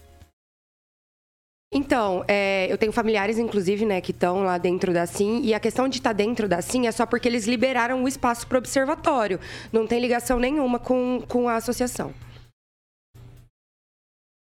[1.73, 5.59] Então, é, eu tenho familiares, inclusive, né, que estão lá dentro da SIM, e a
[5.59, 8.59] questão de estar dentro da SIM é só porque eles liberaram o espaço para o
[8.59, 9.39] observatório.
[9.71, 12.13] Não tem ligação nenhuma com, com a associação.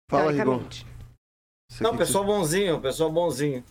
[0.10, 0.64] Fala, Rigon.
[1.80, 3.64] Não, pessoal bonzinho, pessoal bonzinho.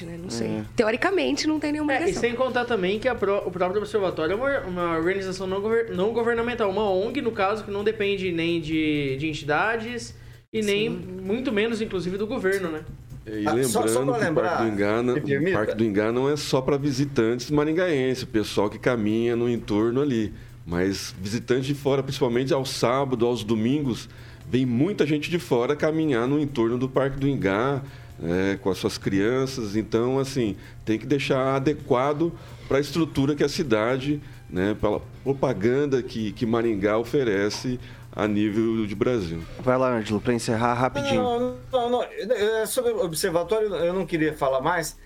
[0.00, 0.18] Né?
[0.20, 0.48] Não sei.
[0.48, 0.64] É.
[0.74, 4.32] Teoricamente, não tem nenhuma É, e sem contar também que a pró- o próprio observatório
[4.32, 8.32] é uma, uma organização não, gover- não governamental, uma ONG, no caso, que não depende
[8.32, 10.14] nem de, de entidades
[10.50, 12.80] e nem, muito menos, inclusive, do governo, né?
[13.26, 15.74] E Ah, lembrando só- só pra que lembrar, o Parque do Ingá, não, o Parque
[15.76, 20.32] do Ingá não é só para visitantes maringaenses, o pessoal que caminha no entorno ali.
[20.66, 24.08] Mas visitantes de fora, principalmente aos sábados, aos domingos,
[24.48, 27.82] vem muita gente de fora caminhar no entorno do Parque do Ingá,
[28.22, 29.76] é, com as suas crianças.
[29.76, 32.32] Então, assim, tem que deixar adequado
[32.68, 37.78] para a estrutura que a cidade, né, pela propaganda que, que Maringá oferece
[38.14, 39.42] a nível de Brasil.
[39.60, 41.22] Vai lá, Ângelo, pra encerrar rapidinho.
[41.22, 42.02] Não, não, não.
[42.02, 44.98] É, Sobre o observatório, eu não queria falar mais.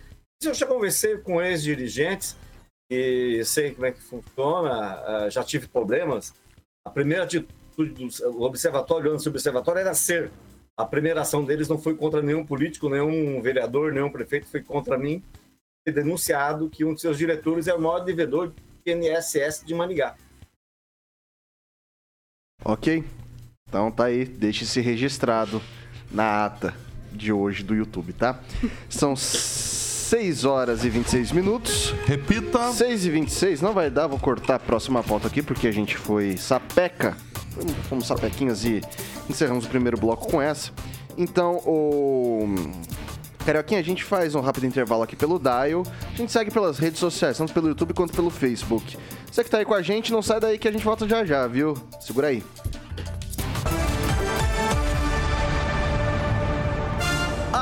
[0.43, 2.37] Eu já conversei com ex-dirigentes
[2.91, 6.35] e sei como é que funciona, ah, já tive problemas.
[6.85, 10.31] A primeira atitude do observatório, antes do observatório, era ser.
[10.79, 14.99] A primeira ação deles não foi contra nenhum político, nenhum vereador, nenhum prefeito, foi contra
[14.99, 15.23] mim.
[15.87, 20.17] denunciado que um de seus diretores é o maior devedor do INSS de Maningá.
[22.63, 23.05] Ok?
[23.69, 25.63] Então tá aí, deixe-se registrado
[26.11, 26.75] na ata
[27.11, 28.39] de hoje do YouTube, tá?
[28.89, 31.91] São 6 horas e 26 minutos.
[32.05, 32.73] Repita.
[32.73, 35.97] 6 e 26, não vai dar, vou cortar a próxima pauta aqui porque a gente
[35.97, 37.17] foi sapeca.
[37.89, 38.83] Fomos sapequinhas e
[39.29, 40.71] encerramos o primeiro bloco com essa.
[41.17, 42.55] Então, o.
[43.45, 45.85] Carioquinha, a gente faz um rápido intervalo aqui pelo Dial.
[46.13, 48.99] A gente segue pelas redes sociais, tanto pelo YouTube quanto pelo Facebook.
[49.31, 51.25] Você que tá aí com a gente, não sai daí que a gente volta já
[51.25, 51.75] já, viu?
[52.01, 52.43] Segura aí.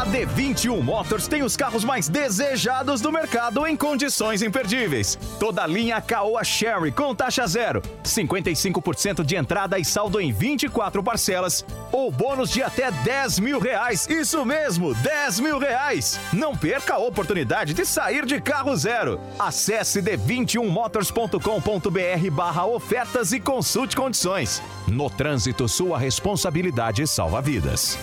[0.04, 5.18] A D21 Motors tem os carros mais desejados do mercado em condições imperdíveis.
[5.40, 11.02] Toda a linha Caoa Sherry com taxa zero, 55% de entrada e saldo em 24
[11.02, 14.06] parcelas, ou bônus de até 10 mil reais.
[14.06, 16.20] Isso mesmo, 10 mil reais.
[16.34, 19.18] Não perca a oportunidade de sair de carro zero.
[19.38, 24.60] Acesse d21motors.com.br barra ofertas e consulte condições.
[24.86, 27.98] No trânsito, sua responsabilidade salva vidas.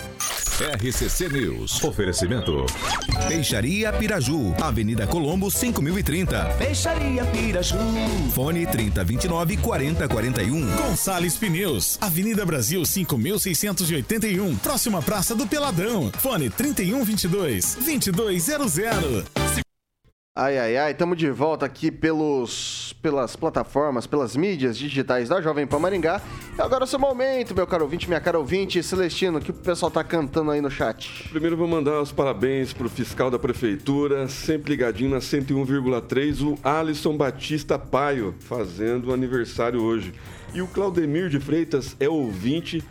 [0.61, 1.79] RCC News.
[1.91, 2.65] Oferecimento.
[3.27, 6.56] Peixaria Piraju, Avenida Colombo 5030.
[6.58, 7.77] Peixaria Piraju.
[8.34, 10.75] Fone 3029 4041.
[10.77, 16.10] Gonçalves Pneus, Avenida Brasil 5681, próxima Praça do Peladão.
[16.17, 19.70] Fone 3122 2200.
[20.34, 25.67] Ai, ai, ai, estamos de volta aqui pelos, pelas plataformas, pelas mídias digitais da Jovem
[25.67, 26.22] Pan Maringá.
[26.58, 29.52] E agora é o seu momento, meu caro ouvinte, minha cara ouvinte, Celestino, o que
[29.52, 31.28] o pessoal tá cantando aí no chat?
[31.28, 37.17] Primeiro vou mandar os parabéns pro fiscal da prefeitura, sempre ligadinho na 101,3, o Alisson
[37.17, 40.13] Batista Paio, fazendo aniversário hoje.
[40.54, 42.82] E o Claudemir de Freitas é ouvinte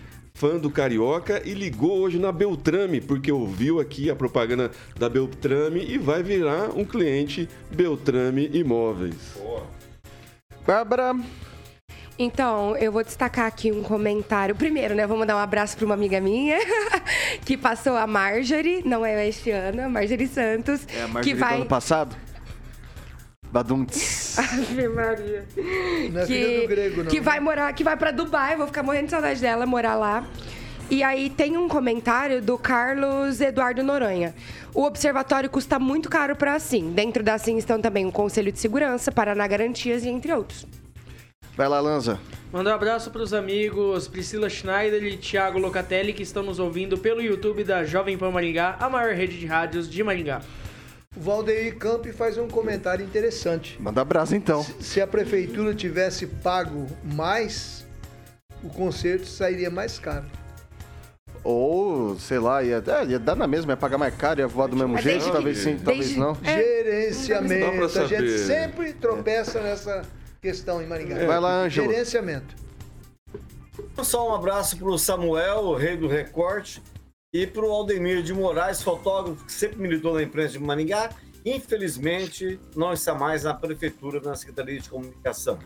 [0.40, 5.84] fã do Carioca e ligou hoje na Beltrame, porque ouviu aqui a propaganda da Beltrame
[5.84, 9.38] e vai virar um cliente Beltrame Imóveis.
[10.66, 11.14] Bárbara,
[12.18, 14.54] Então, eu vou destacar aqui um comentário.
[14.54, 15.06] Primeiro, né?
[15.06, 16.56] Vou mandar um abraço para uma amiga minha
[17.44, 20.86] que passou a Marjorie, não é este ano, a Marjorie Santos.
[20.88, 21.56] é a Marjorie que do vai.
[21.56, 22.16] ano passado?
[23.52, 24.19] Badumts.
[24.38, 25.46] Ave Maria.
[26.12, 27.10] Não é filha do grego, não.
[27.10, 30.26] que vai morar, que vai para Dubai, vou ficar morrendo de saudade dela morar lá.
[30.90, 34.34] E aí tem um comentário do Carlos Eduardo Noronha.
[34.74, 36.90] O observatório custa muito caro para a Assim.
[36.90, 40.66] Dentro da Assim estão também o Conselho de Segurança, Paraná Garantias e entre outros.
[41.56, 42.18] Vai lá, Lanza.
[42.52, 46.98] Manda um abraço para os amigos Priscila Schneider e Thiago Locatelli que estão nos ouvindo
[46.98, 50.40] pelo YouTube da Jovem Pan Maringá, a maior rede de rádios de Maringá.
[51.16, 53.76] O Valdeir Camp faz um comentário interessante.
[53.82, 54.62] Manda abraço então.
[54.80, 57.84] Se a prefeitura tivesse pago mais,
[58.62, 60.26] o concerto sairia mais caro.
[61.42, 64.68] Ou, sei lá, ia, é, ia dar na mesma, ia pagar mais caro, ia voar
[64.68, 66.36] do mesmo Mas jeito, desde talvez sim, talvez desde- não.
[66.44, 67.66] É, Gerenciamento.
[67.66, 68.38] Dá pra A gente saber.
[68.38, 70.02] sempre tropeça nessa
[70.40, 71.26] questão em Maringá.
[71.26, 71.90] Vai lá, Ângelo.
[71.90, 72.54] Gerenciamento.
[74.02, 76.80] Só um abraço pro Samuel, o rei do recorte,
[77.32, 81.10] e pro Aldemir de Moraes, fotógrafo que sempre militou na imprensa de Maringá.
[81.44, 85.58] Infelizmente, não está mais na prefeitura, na Secretaria de Comunicação.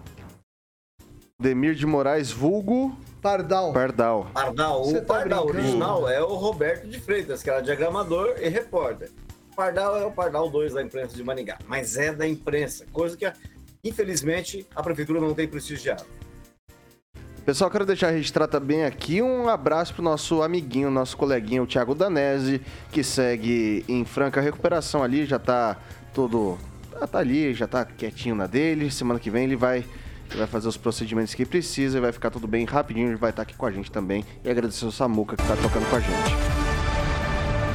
[1.41, 3.73] Demir de Moraes, vulgo Pardal.
[3.73, 4.31] Pardal.
[4.33, 5.67] Pardal, Você o tá Pardal brincando?
[5.67, 9.11] original é o Roberto de Freitas, que era diagramador e repórter.
[9.57, 13.31] Pardal é o Pardal 2 da imprensa de Maringá, mas é da imprensa, coisa que,
[13.83, 16.05] infelizmente, a prefeitura não tem prestigiado.
[17.45, 21.95] Pessoal, quero deixar registrado também aqui um abraço pro nosso amiguinho, nosso coleguinha, o Thiago
[21.95, 25.77] Danese, que segue em franca recuperação ali, já tá
[26.15, 26.57] todo.
[26.91, 28.91] Tá, tá ali, já tá quietinho na dele.
[28.91, 29.85] Semana que vem ele vai,
[30.31, 33.09] ele vai fazer os procedimentos que precisa e vai ficar tudo bem rapidinho.
[33.09, 34.25] Ele vai estar aqui com a gente também.
[34.43, 36.54] E agradecer o Samuca que tá tocando com a gente.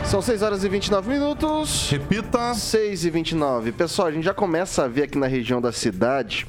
[0.09, 1.87] São 6 horas e 29 minutos.
[1.91, 2.55] Repita.
[2.55, 3.71] 6 e 29.
[3.71, 6.47] Pessoal, a gente já começa a ver aqui na região da cidade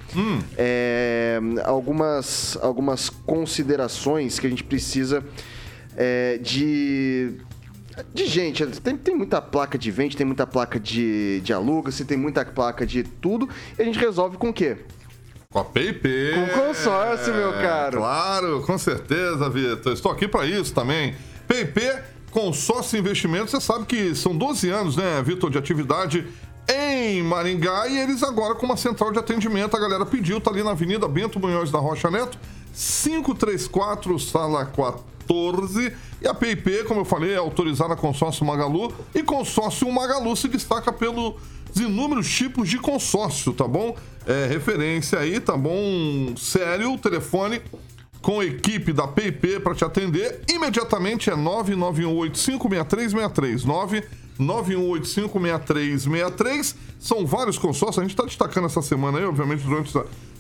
[0.57, 5.23] é, algumas, algumas considerações que a gente precisa
[5.95, 7.35] é, de.
[8.15, 12.17] De gente, tem, tem muita placa de vende, tem muita placa de, de aluga-se, tem
[12.17, 13.47] muita placa de tudo,
[13.79, 14.79] e a gente resolve com o quê?
[15.53, 16.33] Com a PayPay.
[16.33, 17.99] Com consórcio, meu caro.
[17.99, 19.93] Claro, com certeza, Vitor.
[19.93, 21.15] Estou aqui para isso também.
[21.47, 21.99] PayPay,
[22.31, 26.27] consórcio investimentos, você sabe que são 12 anos, né, Vitor, de atividade
[26.69, 29.77] em Maringá e eles agora com uma central de atendimento.
[29.77, 32.39] A galera pediu, tá ali na Avenida Bento Munhoz da Rocha Neto,
[32.73, 35.93] 534, sala 14.
[36.23, 38.93] E a PIP, como eu falei, é autorizada consórcio Magalu.
[39.15, 41.35] E consórcio Magalu se destaca pelos
[41.77, 43.97] inúmeros tipos de consórcio, tá bom?
[44.27, 46.35] É referência aí, tá bom?
[46.37, 47.61] Sério, telefone
[48.23, 50.43] com a equipe da PIP para te atender.
[50.49, 53.65] Imediatamente é 991856363.
[54.39, 56.75] 991856363.
[56.99, 57.99] São vários consórcios.
[57.99, 59.93] A gente está destacando essa semana aí, obviamente, durante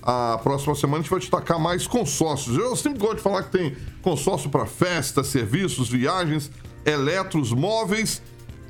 [0.02, 2.54] a, a próxima semana a gente vai destacar mais consórcios.
[2.56, 6.50] Eu sempre gosto de falar que tem consórcio para festas, serviços, viagens,
[6.84, 8.20] eletros, móveis,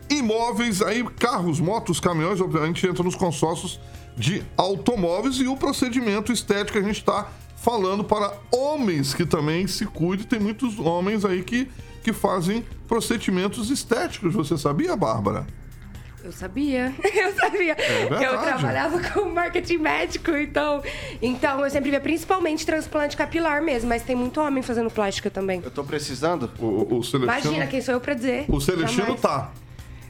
[0.09, 3.79] imóveis, aí carros, motos, caminhões, obviamente entra nos consórcios
[4.17, 7.29] de automóveis e o procedimento estético a gente está
[7.61, 10.27] falando para homens que também se cuidem.
[10.27, 11.71] Tem muitos homens aí que,
[12.03, 14.35] que fazem procedimentos estéticos.
[14.35, 15.47] Você sabia, Bárbara?
[16.23, 17.73] Eu sabia, eu sabia.
[17.73, 20.83] É eu trabalhava com marketing médico, então.
[21.21, 25.63] Então eu sempre via principalmente transplante capilar mesmo, mas tem muito homem fazendo plástica também.
[25.65, 26.51] Eu tô precisando.
[26.59, 27.25] O, o, Celestino...
[27.25, 28.45] Imagina, quem sou eu pra dizer?
[28.49, 29.21] O Celestino Jamais.
[29.21, 29.53] tá.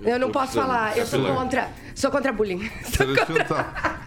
[0.03, 1.69] Eu não posso falar, eu sou contra.
[1.95, 2.69] Sou contra bullying.
[2.83, 4.01] O Celestino tá.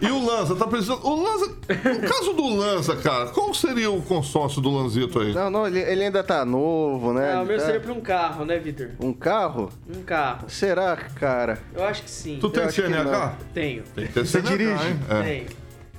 [0.00, 1.04] E o Lanza, tá precisando.
[1.04, 1.46] O Lanza.
[1.48, 5.32] No caso do Lanza, cara, qual seria o consórcio do Lanzito aí?
[5.34, 7.32] Não, não, ele, ele ainda tá novo, né?
[7.34, 8.90] Ah, o meu tá- seria pra um carro, né, Vitor?
[9.00, 9.70] Um carro?
[9.92, 10.48] Um carro.
[10.48, 11.58] Será, cara?
[11.74, 12.38] Eu acho que sim.
[12.40, 13.36] Tu tem que CNH?
[13.52, 13.82] Tenho.
[13.94, 14.86] Tem que ter Você CNH, dirige?
[14.88, 15.00] hein?
[15.10, 15.22] É.
[15.22, 15.46] Tenho.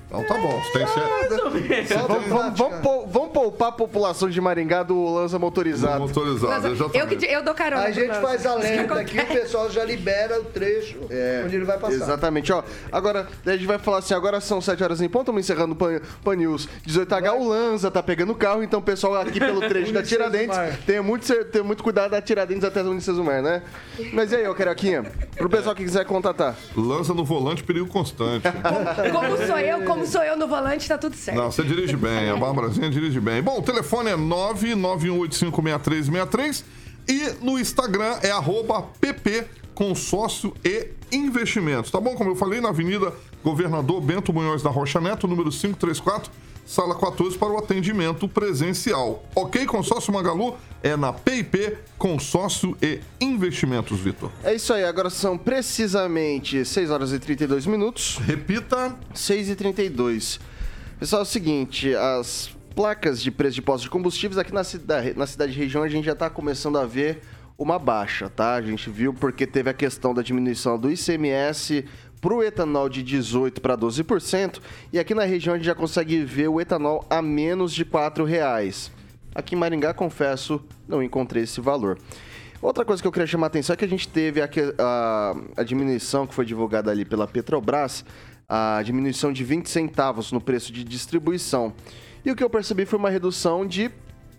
[0.10, 0.60] Então tá bom.
[0.63, 2.08] Você tem CNH.
[2.08, 6.00] Vamos, vamos, vamos, pou- vamos poupar a população de Maringá do Lanza motorizado.
[6.00, 7.84] Motorizado, eu, que, eu dou carona.
[7.84, 10.98] A gente faz a lenda aqui, o pessoal já libera o trecho
[11.45, 11.93] onde ele vai passar.
[11.93, 12.63] Exatamente, ó.
[12.91, 15.76] Agora, a gente vai falar assim, agora são 7 horas em ponto, estamos encerrando o
[15.76, 19.60] Pan, Pan News 18H, o Lanza tá pegando o carro, então o pessoal aqui pelo
[19.62, 23.62] trecho da Tiradentes, tenha muito, tenha muito cuidado da Tiradentes até a Unicesumar, né?
[24.12, 25.04] Mas e aí, ô Carioquinha,
[25.36, 26.56] pro pessoal que quiser contatar.
[26.76, 28.43] Lança no volante, perigo constante.
[29.12, 31.38] Como sou eu, como sou eu no volante, tá tudo certo.
[31.38, 33.41] Não, você dirige bem, a Bárbarazinha dirige bem.
[33.41, 36.63] Bom, o telefone é 991856363
[37.07, 42.13] e no Instagram é arroba pp consórcio e investimentos, tá bom?
[42.13, 46.29] Como eu falei, na Avenida Governador Bento Munhoz da Rocha Neto, número 534,
[46.69, 49.23] sala 14, para o atendimento presencial.
[49.34, 54.32] Ok, consórcio Magalu é na PIP Consórcio e Investimentos, Vitor.
[54.43, 58.19] É isso aí, agora são precisamente 6 horas e 32 minutos.
[58.23, 58.95] Repita.
[59.15, 60.39] 6 e 32.
[60.99, 65.17] Pessoal, é o seguinte, as placas de preço de postos de combustíveis aqui na cidade,
[65.17, 67.23] na cidade e região a gente já está começando a ver
[67.58, 68.53] uma baixa, tá?
[68.53, 71.84] A gente viu porque teve a questão da diminuição do ICMS
[72.21, 74.60] para o etanol de 18% para 12%,
[74.91, 78.23] e aqui na região a gente já consegue ver o etanol a menos de 4
[78.25, 78.91] reais.
[79.34, 81.97] Aqui em Maringá, confesso, não encontrei esse valor.
[82.62, 85.36] Outra coisa que eu queria chamar a atenção é que a gente teve a, a-
[85.58, 88.03] a diminuição que foi divulgada ali pela Petrobras,
[88.49, 91.71] a diminuição de 20 centavos no preço de distribuição.
[92.25, 93.89] E o que eu percebi foi uma redução de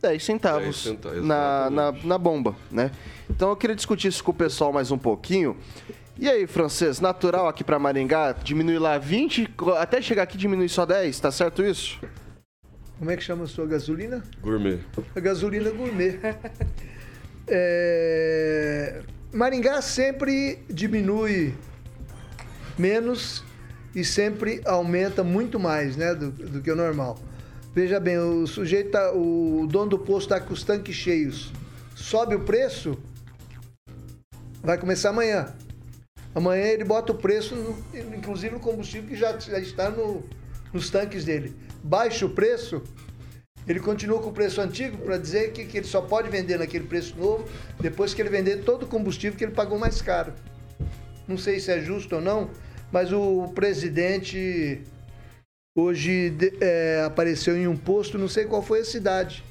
[0.02, 2.90] 10 centavos, 10 centavos, na, na, na bomba, né?
[3.30, 5.56] Então eu queria discutir isso com o pessoal mais um pouquinho.
[6.20, 10.84] E aí, francês, natural aqui para Maringá, diminui lá 20, até chegar aqui diminui só
[10.84, 11.98] 10, tá certo isso?
[12.98, 14.22] Como é que chama a sua gasolina?
[14.42, 14.80] Gourmet.
[15.16, 16.18] A gasolina gourmet.
[17.52, 19.02] É,
[19.32, 21.52] Maringá sempre diminui
[22.78, 23.42] menos
[23.92, 27.18] e sempre aumenta muito mais, né, do, do que o normal.
[27.74, 31.50] Veja bem, o sujeito, tá, o dono do posto está com os tanques cheios.
[31.96, 32.96] Sobe o preço,
[34.62, 35.52] vai começar amanhã.
[36.34, 37.84] Amanhã ele bota o preço, no-
[38.16, 40.22] inclusive no combustível que já, já está no-
[40.72, 41.54] nos tanques dele.
[41.82, 42.82] Baixa o preço,
[43.66, 46.86] ele continua com o preço antigo para dizer que, que ele só pode vender naquele
[46.86, 47.44] preço novo
[47.80, 50.32] depois que ele vender todo o combustível que ele pagou mais caro.
[51.26, 52.50] Não sei se é justo ou não,
[52.92, 54.82] mas o presidente
[55.76, 59.42] hoje é, apareceu em um posto, não sei qual foi a cidade.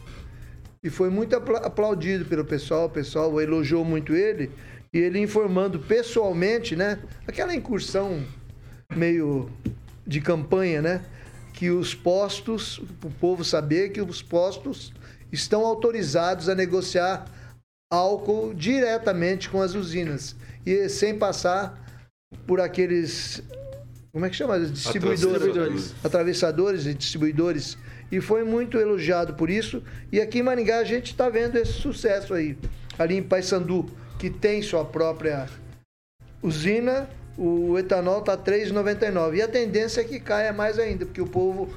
[0.83, 4.49] E foi muito apla- aplaudido pelo pessoal, o pessoal elogiou muito ele,
[4.93, 6.99] e ele informando pessoalmente, né?
[7.27, 8.23] Aquela incursão
[8.95, 9.49] meio
[10.05, 11.05] de campanha, né?
[11.53, 14.93] Que os postos, o povo saber que os postos
[15.31, 17.25] estão autorizados a negociar
[17.91, 21.77] álcool diretamente com as usinas e sem passar
[22.45, 23.43] por aqueles
[24.11, 24.59] como é que chama?
[24.59, 25.95] Distribuidores, Atravessadores.
[26.03, 27.77] atravessadores e distribuidores.
[28.11, 29.83] E foi muito elogiado por isso.
[30.11, 32.57] E aqui em Maringá a gente está vendo esse sucesso aí.
[32.97, 33.85] Ali em Paysandu,
[34.19, 35.49] que tem sua própria
[36.43, 39.35] usina, o etanol está R$ 3,99.
[39.37, 41.73] E a tendência é que caia mais ainda, porque o povo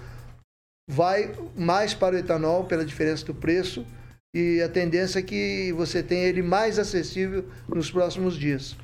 [0.91, 3.87] vai mais para o etanol pela diferença do preço.
[4.35, 8.75] E a tendência é que você tenha ele mais acessível nos próximos dias.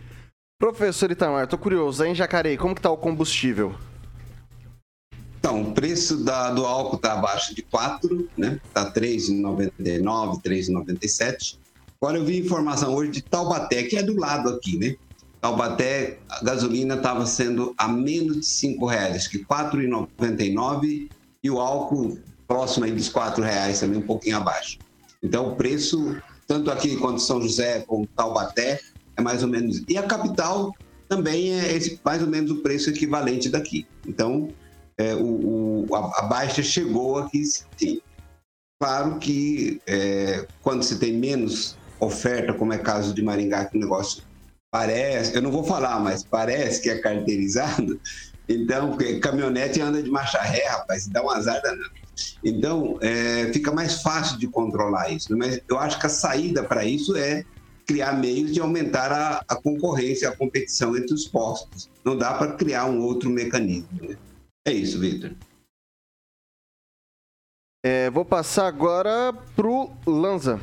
[0.61, 3.75] Professor Itamar, tô curioso, aí em Jacareí, como que tá o combustível?
[5.39, 8.61] Então, o preço da- do álcool está abaixo de 4, né?
[8.65, 11.59] Está 3,99, 3,97.
[12.01, 14.95] Agora eu vi informação hoje de Taubaté, que é do lado aqui, né?
[15.41, 21.09] Taubaté, a gasolina estava sendo a menos de 5 reais, que 4,99
[21.43, 24.79] e o álcool próximo aí dos 4 reais, também um pouquinho abaixo.
[25.23, 28.81] Então o preço, tanto aqui quanto São José como Taubaté,
[29.17, 29.83] é mais ou menos.
[29.89, 30.73] E a capital
[31.09, 33.87] também é esse, mais ou menos o preço equivalente daqui.
[34.07, 34.51] Então,
[34.97, 38.01] é, o, o- a, a baixa chegou aqui sim.
[38.81, 43.81] Claro que é, quando você tem menos oferta, como é caso de Maringá, que o
[43.81, 44.23] negócio
[44.71, 47.99] parece, eu não vou falar, mas parece que é carteirizado,
[48.49, 51.91] então, caminhonete anda de marcha ré, rapaz, dá um azar danado.
[52.43, 55.31] Então, é, fica mais fácil de controlar isso.
[55.33, 55.39] né?
[55.39, 57.45] Mas eu acho que a saída para isso é
[57.87, 61.91] criar meios de aumentar a, a concorrência, a competição entre os postos.
[62.03, 63.89] Não dá para criar um outro mecanismo.
[64.01, 64.17] né?
[64.67, 65.33] É isso, Vitor.
[67.85, 70.59] É, vou passar agora pro Lanza.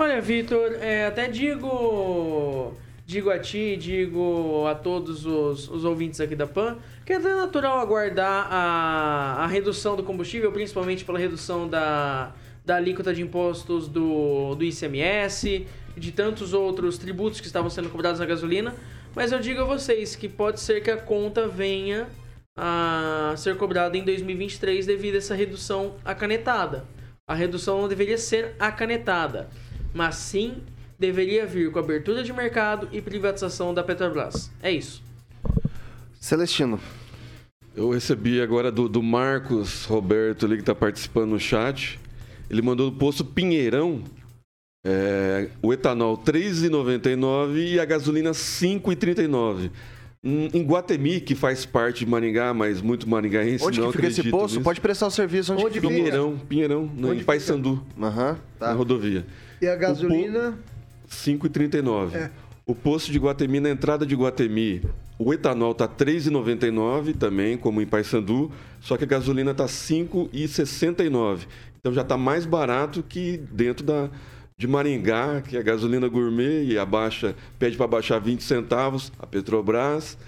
[0.00, 2.72] Olha, Vitor, é, até digo,
[3.04, 7.80] digo a ti, digo a todos os, os ouvintes aqui da PAN, que é natural
[7.80, 12.32] aguardar a, a redução do combustível, principalmente pela redução da,
[12.64, 18.20] da alíquota de impostos do, do ICMS de tantos outros tributos que estavam sendo cobrados
[18.20, 18.76] na gasolina.
[19.16, 22.06] Mas eu digo a vocês que pode ser que a conta venha
[22.56, 26.84] a ser cobrada em 2023 devido a essa redução acanetada.
[27.26, 29.50] A redução não deveria ser acanetada,
[29.94, 30.58] mas sim
[30.98, 34.50] deveria vir com abertura de mercado e privatização da Petrobras.
[34.62, 35.02] É isso.
[36.20, 36.80] Celestino.
[37.76, 41.98] Eu recebi agora do, do Marcos Roberto ali que está participando no chat.
[42.50, 44.02] Ele mandou do posto Pinheirão
[44.84, 49.70] é, o etanol R$ 3,99 e a gasolina R$ 5,39.
[50.24, 54.08] Em em Guatemi, que faz parte de Maringá, mas muito maringaense, Onde não que fica
[54.08, 54.54] esse posto?
[54.54, 54.64] nisso.
[54.64, 55.86] Pode prestar o serviço onde, que fica?
[55.88, 58.68] Pinheirão, Pinheirão, no, Onde em Paysandu, Aham, tá.
[58.68, 59.24] na rodovia.
[59.60, 60.58] E a gasolina,
[61.08, 62.14] 5,39.
[62.14, 62.30] É.
[62.66, 64.82] O posto de Guatemi, na entrada de Guatemi,
[65.18, 71.46] o etanol tá 3,99 também, como em Paysandu, só que a gasolina tá 5,69.
[71.80, 74.10] Então já tá mais barato que dentro da
[74.56, 79.24] de Maringá, que é a gasolina gourmet e abaixa, pede para baixar 20 centavos, a
[79.24, 80.18] Petrobras,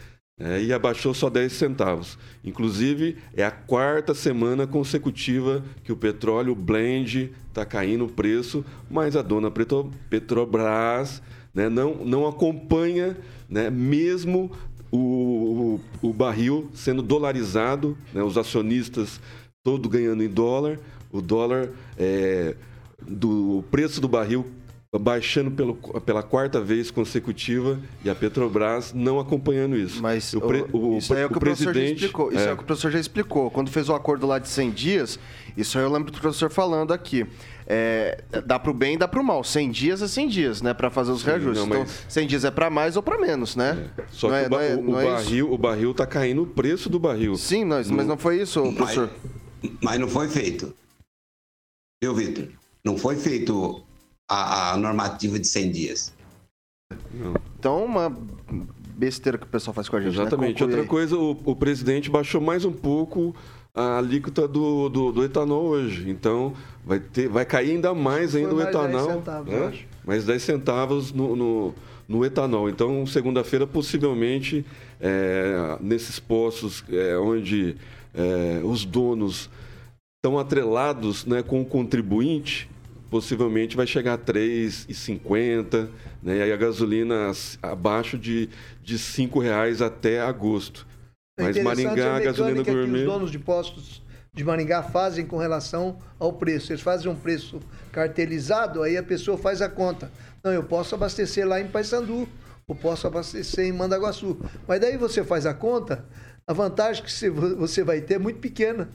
[0.41, 2.19] né, e abaixou só 10 centavos.
[2.43, 9.15] Inclusive, é a quarta semana consecutiva que o petróleo blend está caindo o preço, mas
[9.15, 11.23] a dona Petro- Petrobras
[11.53, 13.17] né, não, não acompanha,
[13.49, 14.51] né, mesmo
[14.91, 19.21] o, o, o barril sendo dolarizado, né, os acionistas
[19.63, 20.79] todo ganhando em dólar,
[21.13, 21.69] o dólar
[21.99, 22.57] é,
[23.07, 24.47] do o preço do barril
[25.01, 30.03] baixando pelo, pela quarta vez consecutiva e a Petrobras não acompanhando isso.
[30.03, 32.33] Mas o, pre- o- o- isso aí é o que o, professor já presidente explicou.
[32.33, 32.47] Isso é.
[32.49, 33.51] é, o que o professor já explicou.
[33.53, 35.19] Quando fez o acordo lá de 100 dias,
[35.57, 37.25] isso aí eu lembro do professor falando aqui.
[37.73, 39.45] É, dá pro bem e dá pro mal.
[39.45, 40.75] 100 dias é 100 dias, né?
[40.75, 41.59] Pra fazer os Sim, reajustes.
[41.61, 43.91] não, Então, mas- 100 dias é pra mais ou pra menos, né?
[44.11, 45.95] Só Não que é- o, ba- não é- o- o não é barril, o barril
[45.95, 47.37] tá caindo o preço do barril.
[47.37, 49.11] Sim, mas, mas não foi isso, Mas, professor.
[49.81, 50.75] mas não foi feito.
[52.03, 52.49] Viu, Vitor?
[52.85, 53.85] Não foi feito
[54.31, 56.15] a, a normativa de 100 dias.
[57.59, 58.17] Então, uma
[58.97, 60.17] besteira que o pessoal faz com a gente.
[60.17, 60.23] né?
[60.23, 60.63] Exatamente.
[60.63, 63.35] Conclui Outra coisa, o, o presidente baixou mais um pouco
[63.75, 66.09] a alíquota do, do, do etanol hoje.
[66.09, 66.55] Então,
[66.85, 69.11] vai, ter, vai cair ainda mais ainda o mais 10 etanol.
[69.11, 69.59] centavos, né?
[69.59, 69.87] eu acho.
[70.05, 71.75] Mais 10 centavos no, no,
[72.09, 72.69] no etanol.
[72.69, 74.65] Então, segunda-feira, possivelmente,
[75.01, 77.75] é, nesses postos é, onde
[78.15, 79.51] é, os donos
[80.17, 82.70] estão atrelados né, com o contribuinte,
[83.11, 85.89] possivelmente vai chegar a R$ 3,50,
[86.23, 86.37] né?
[86.39, 87.33] E aí a gasolina
[87.63, 88.49] abaixo de,
[88.83, 90.87] de 5 reais até agosto.
[91.39, 93.05] é Mas Maringá, a gasolina mecânica que os gourmet...
[93.05, 94.03] donos de postos
[94.33, 96.73] de Maringá fazem com relação ao preço.
[96.73, 100.11] Eles fazem um preço cartelizado, aí a pessoa faz a conta.
[100.43, 102.29] Não, eu posso abastecer lá em Paysandu,
[102.69, 104.39] ou posso abastecer em Mandaguaçu.
[104.69, 106.05] Mas daí você faz a conta,
[106.47, 108.89] a vantagem que você- você vai ter é muito pequena.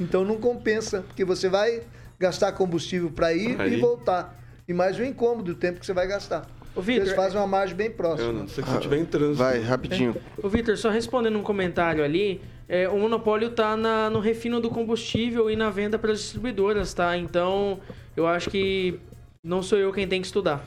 [0.00, 1.82] Então não compensa, porque você vai
[2.18, 3.80] gastar combustível para ir Pra e ir.
[3.80, 4.34] voltar.
[4.68, 6.46] E mais o incômodo, o tempo que você vai gastar.
[6.74, 8.32] Ô, Vitor, Eles fazem uma margem bem Eu próxima.
[8.32, 9.36] não sei se eu estiver em trânsito.
[9.36, 10.14] Vai, rapidinho.
[10.42, 14.68] Ô, Vitor, só respondendo um comentário ali, é, o monopólio tá na- no refino do
[14.68, 17.16] combustível e na venda para as distribuidoras, tá?
[17.16, 17.80] Então,
[18.16, 18.98] eu acho que
[19.42, 20.62] não sou eu quem tem que estudar.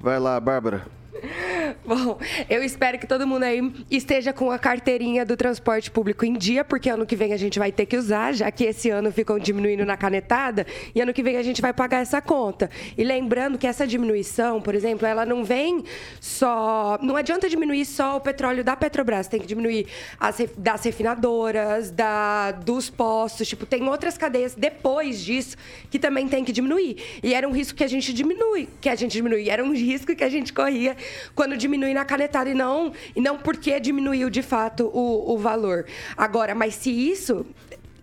[0.00, 0.84] Vai lá, Bárbara.
[1.84, 6.34] Bom, eu espero que todo mundo aí esteja com a carteirinha do transporte público em
[6.34, 9.10] dia, porque ano que vem a gente vai ter que usar, já que esse ano
[9.10, 12.70] ficam diminuindo na canetada, e ano que vem a gente vai pagar essa conta.
[12.96, 15.84] E lembrando que essa diminuição, por exemplo, ela não vem
[16.20, 16.98] só.
[17.02, 19.86] Não adianta diminuir só o petróleo da Petrobras, tem que diminuir
[20.18, 25.56] as, das refinadoras, da, dos postos, tipo, tem outras cadeias depois disso
[25.90, 26.96] que também tem que diminuir.
[27.22, 30.14] E era um risco que a gente diminui, que a gente diminui, era um risco
[30.14, 30.96] que a gente corria
[31.34, 35.86] quando diminui na canetada e não, e não porque diminuiu de fato o, o valor.
[36.16, 37.46] Agora, mas se isso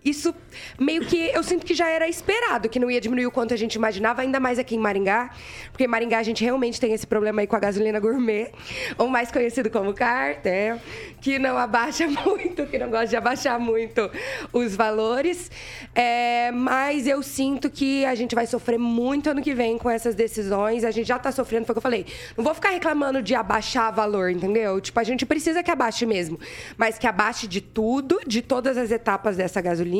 [0.08, 0.34] isso
[0.78, 3.56] meio que eu sinto que já era esperado, que não ia diminuir o quanto a
[3.56, 5.30] gente imaginava, ainda mais aqui em Maringá,
[5.70, 8.50] porque em Maringá a gente realmente tem esse problema aí com a gasolina gourmet,
[8.96, 10.80] ou mais conhecido como cartel,
[11.20, 14.10] que não abaixa muito, que não gosta de abaixar muito
[14.52, 15.50] os valores.
[15.94, 20.14] É, mas eu sinto que a gente vai sofrer muito ano que vem com essas
[20.14, 20.84] decisões.
[20.84, 22.06] A gente já está sofrendo, foi o que eu falei.
[22.36, 24.80] Não vou ficar reclamando de abaixar valor, entendeu?
[24.80, 26.38] Tipo, a gente precisa que abaixe mesmo,
[26.76, 29.97] mas que abaixe de tudo, de todas as etapas dessa gasolina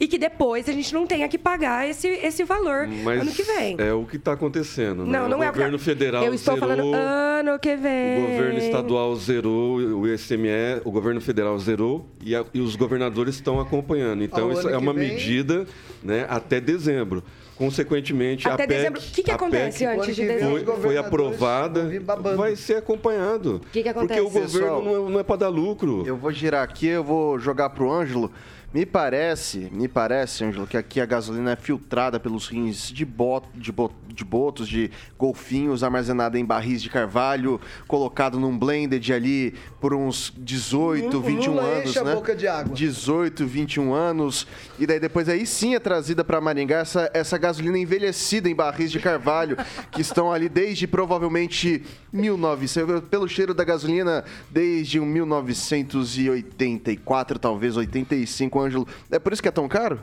[0.00, 3.42] e que depois a gente não tenha que pagar esse, esse valor Mas ano que
[3.42, 3.76] vem.
[3.78, 5.04] é o que está acontecendo.
[5.04, 5.18] né?
[5.18, 8.18] Não, não o é o que- governo federal Eu estou zerou, falando ano que vem.
[8.24, 13.34] o governo estadual zerou, o ICMS, o governo federal zerou e, a- e os governadores
[13.34, 14.22] estão acompanhando.
[14.24, 15.66] Então, isso é uma vem- medida
[16.02, 17.22] né, até dezembro.
[17.56, 19.00] Consequentemente, Até a PEC, dezembro.
[19.00, 20.64] O que que acontece PEC antes de dezembro?
[20.66, 21.88] foi, foi aprovada,
[22.36, 23.60] vai ser acompanhado.
[23.72, 24.20] que que acontece?
[24.20, 26.02] Porque o governo Pessoal, não é, não é para dar lucro.
[26.04, 28.30] Eu vou girar aqui, eu vou jogar pro Ângelo.
[28.74, 33.46] Me parece, me parece, Ângelo, que aqui a gasolina é filtrada pelos rins de, bot,
[33.54, 39.54] de, bo- de botos, de golfinhos, armazenada em barris de carvalho, colocado num blended ali
[39.80, 42.14] por uns 18, O 21 Lula anos, enche a né?
[42.16, 42.74] boca de água.
[42.74, 44.44] 18, 21 anos.
[44.76, 48.90] E daí depois aí sim é trazida para Maringá essa, essa gasolina envelhecida em barris
[48.90, 49.56] de carvalho,
[49.92, 58.63] que estão ali desde provavelmente 1900, pelo cheiro da gasolina, desde um 1984, talvez 85,
[58.64, 58.88] Ângelo.
[59.10, 60.02] É por isso que é tão caro?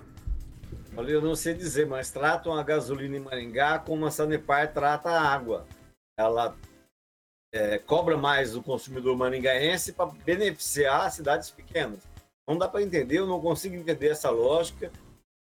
[0.95, 5.09] Olha, eu não sei dizer, mas tratam a gasolina em Maringá como a Sanepar trata
[5.09, 5.65] a água.
[6.17, 6.55] Ela
[7.53, 11.99] é, cobra mais do consumidor maringaense para beneficiar cidades pequenas.
[12.47, 14.91] Não dá para entender, eu não consigo entender essa lógica.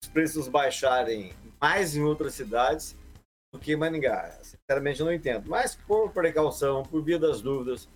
[0.01, 2.95] Os preços baixarem mais em outras cidades
[3.53, 4.37] do que em Maringá.
[4.41, 5.49] Sinceramente, eu não entendo.
[5.49, 7.87] Mas por precaução, por via das dúvidas,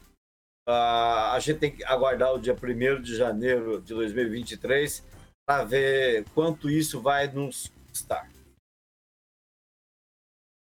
[0.68, 5.04] ah, a gente tem que aguardar o dia 1 de janeiro de 2023
[5.46, 8.30] para ver quanto isso vai nos custar.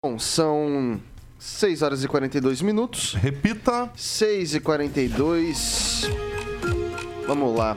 [0.05, 1.01] Bom, são
[1.39, 3.15] 6 horas e 42 minutos.
[3.15, 3.91] Repita.
[3.97, 6.03] 6 e 42.
[7.27, 7.75] Vamos lá.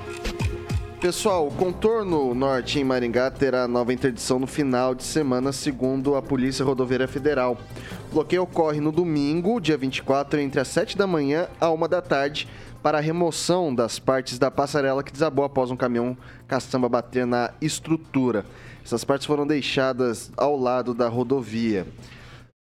[0.99, 6.23] Pessoal, o contorno norte em Maringá terá nova interdição no final de semana, segundo a
[6.23, 7.55] Polícia Rodoviária Federal.
[8.09, 12.01] O bloqueio ocorre no domingo, dia 24, entre as 7 da manhã à 1 da
[12.01, 12.47] tarde,
[12.81, 16.17] para a remoção das partes da passarela que desabou após um caminhão
[16.47, 18.43] caçamba bater na estrutura.
[18.83, 21.85] Essas partes foram deixadas ao lado da rodovia.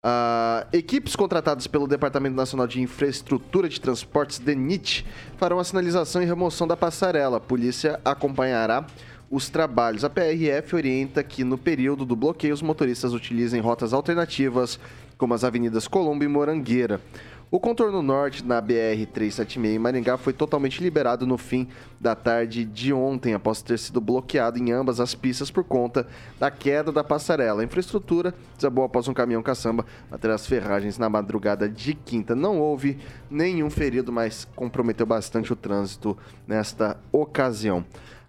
[0.08, 5.04] Ah, equipes contratadas pelo Departamento Nacional de Infraestrutura de Transportes, DENIT,
[5.36, 7.38] farão a sinalização e remoção da passarela.
[7.38, 8.86] A polícia acompanhará
[9.28, 10.04] os trabalhos.
[10.04, 14.78] A PRF orienta que no período do bloqueio os motoristas utilizem rotas alternativas,
[15.18, 17.00] como as avenidas Colombo e Morangueira.
[17.48, 21.68] O contorno norte na BR-376 em Maringá foi totalmente liberado no fim
[22.00, 26.08] da tarde de ontem, após ter sido bloqueado em ambas as pistas por conta
[26.40, 27.62] da queda da passarela.
[27.62, 32.34] A infraestrutura desabou após um caminhão caçamba bater as ferragens na madrugada de quinta.
[32.34, 32.98] Não houve
[33.30, 36.18] nenhum ferido, mas comprometeu bastante o trânsito
[36.48, 37.84] nesta ocasião.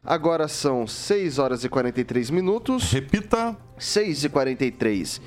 [0.05, 2.91] Agora são 6 horas e 43 minutos.
[2.91, 3.57] Repita.
[3.79, 5.21] 6 e 43.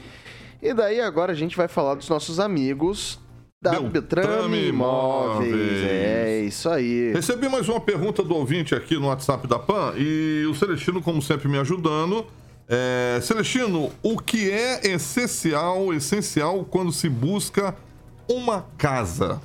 [0.62, 3.19] E daí agora a gente vai falar dos nossos amigos
[3.62, 5.50] da Beltrame Imóveis.
[5.50, 5.82] Imóveis.
[5.84, 7.12] É, isso aí.
[7.12, 11.20] Recebi mais uma pergunta do ouvinte aqui no WhatsApp da PAN e o Celestino, como
[11.20, 12.24] sempre, me ajudando.
[12.66, 17.76] É, Celestino, o que é essencial, essencial quando se busca
[18.26, 19.42] uma casa?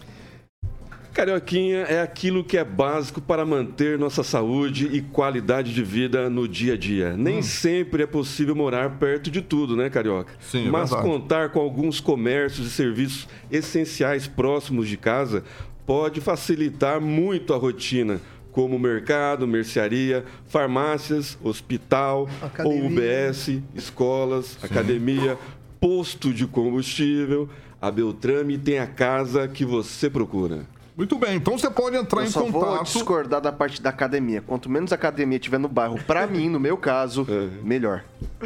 [1.15, 6.45] Carioquinha é aquilo que é básico para manter nossa saúde e qualidade de vida no
[6.45, 7.13] dia a dia.
[7.13, 7.23] Hum.
[7.23, 10.33] Nem sempre é possível morar perto de tudo, né, Carioca?
[10.41, 11.09] Sim, é Mas verdade.
[11.09, 15.45] contar com alguns comércios e serviços essenciais próximos de casa
[15.85, 18.19] pode facilitar muito a rotina,
[18.51, 22.81] como mercado, mercearia, farmácias, hospital, Academia.
[22.83, 25.37] ou UBS, escolas, academia,
[25.79, 27.47] posto de combustível.
[27.81, 30.74] A Beltrame tem a casa que você procura.
[30.97, 32.83] Muito bem, então você pode entrar Eu em só vou contato.
[32.85, 34.41] discordar da parte da academia.
[34.41, 37.27] Quanto menos academia tiver no bairro, pra mim, no meu caso,
[37.61, 38.05] melhor.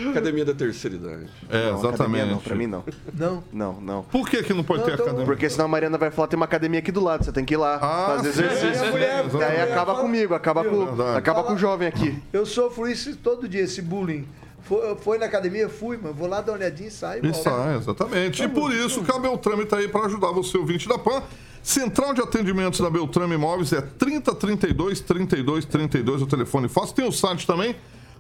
[0.10, 1.28] Academia da terceira idade.
[1.47, 2.26] É, Não, exatamente.
[2.32, 2.84] Não, pra mim não.
[3.14, 3.43] Não.
[3.54, 4.04] Não, não.
[4.04, 5.26] Por que, que não pode Não, ter então- academia?
[5.28, 7.54] Porque senão a Mariana vai falar, tem uma academia aqui do lado, você tem que
[7.54, 8.86] ir lá Ah, fazer sim, exercício.
[8.86, 11.18] sim, mulher- E aí acaba comigo, acaba, com, verdade.
[11.18, 12.18] acaba com o jovem aqui.
[12.34, 14.28] Eu sofro isso todo dia, esse bullying.
[14.64, 17.24] Foi, foi na academia, fui, mas vou lá dar uma olhadinha e saio.
[17.26, 17.43] E volto.
[17.43, 18.41] sai, exatamente.
[18.43, 21.22] E por isso que a Beltrame está aí para ajudar você, ouvinte da PAN.
[21.62, 26.95] Central de atendimentos da Beltrame Imóveis é 3032 32 32, o telefone fácil.
[26.95, 27.76] Tem o site também.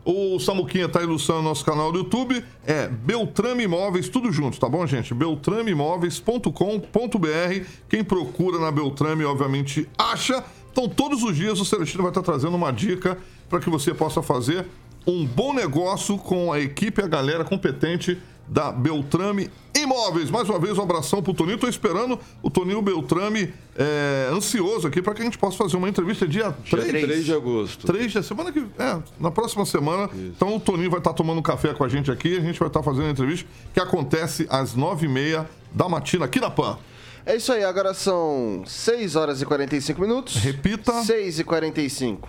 [0.05, 2.43] O Samuquinha está ilustrando nosso canal do YouTube.
[2.65, 5.13] É Beltrame Imóveis, tudo junto, tá bom, gente?
[5.13, 7.65] beltrameimóveis.com.br.
[7.89, 10.43] Quem procura na Beltrame, obviamente, acha.
[10.71, 13.17] Então, todos os dias o Celestino vai estar trazendo uma dica
[13.49, 14.65] para que você possa fazer
[15.05, 18.17] um bom negócio com a equipe a galera competente
[18.49, 20.29] da Beltrame Imóveis.
[20.29, 21.57] Mais uma vez, um abração pro Toninho.
[21.57, 25.87] Tô esperando o Toninho Beltrame é, ansioso aqui para que a gente possa fazer uma
[25.87, 27.85] entrevista dia 3, 3 de agosto.
[27.85, 30.09] 3 de semana que é, na próxima semana.
[30.13, 32.37] Então o Toninho vai estar tomando um café com a gente aqui.
[32.37, 36.49] A gente vai estar fazendo a entrevista que acontece às 9h30 da matina aqui na
[36.49, 36.77] PAN.
[37.25, 40.35] É isso aí, agora são 6 horas e 45 minutos.
[40.37, 41.03] Repita.
[41.03, 42.27] 6 e 45.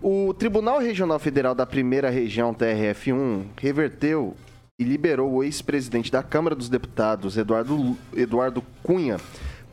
[0.00, 4.34] O Tribunal Regional Federal da Primeira Região, TRF1, reverteu
[4.76, 9.18] e liberou o ex-presidente da Câmara dos Deputados, Eduardo, Eduardo Cunha,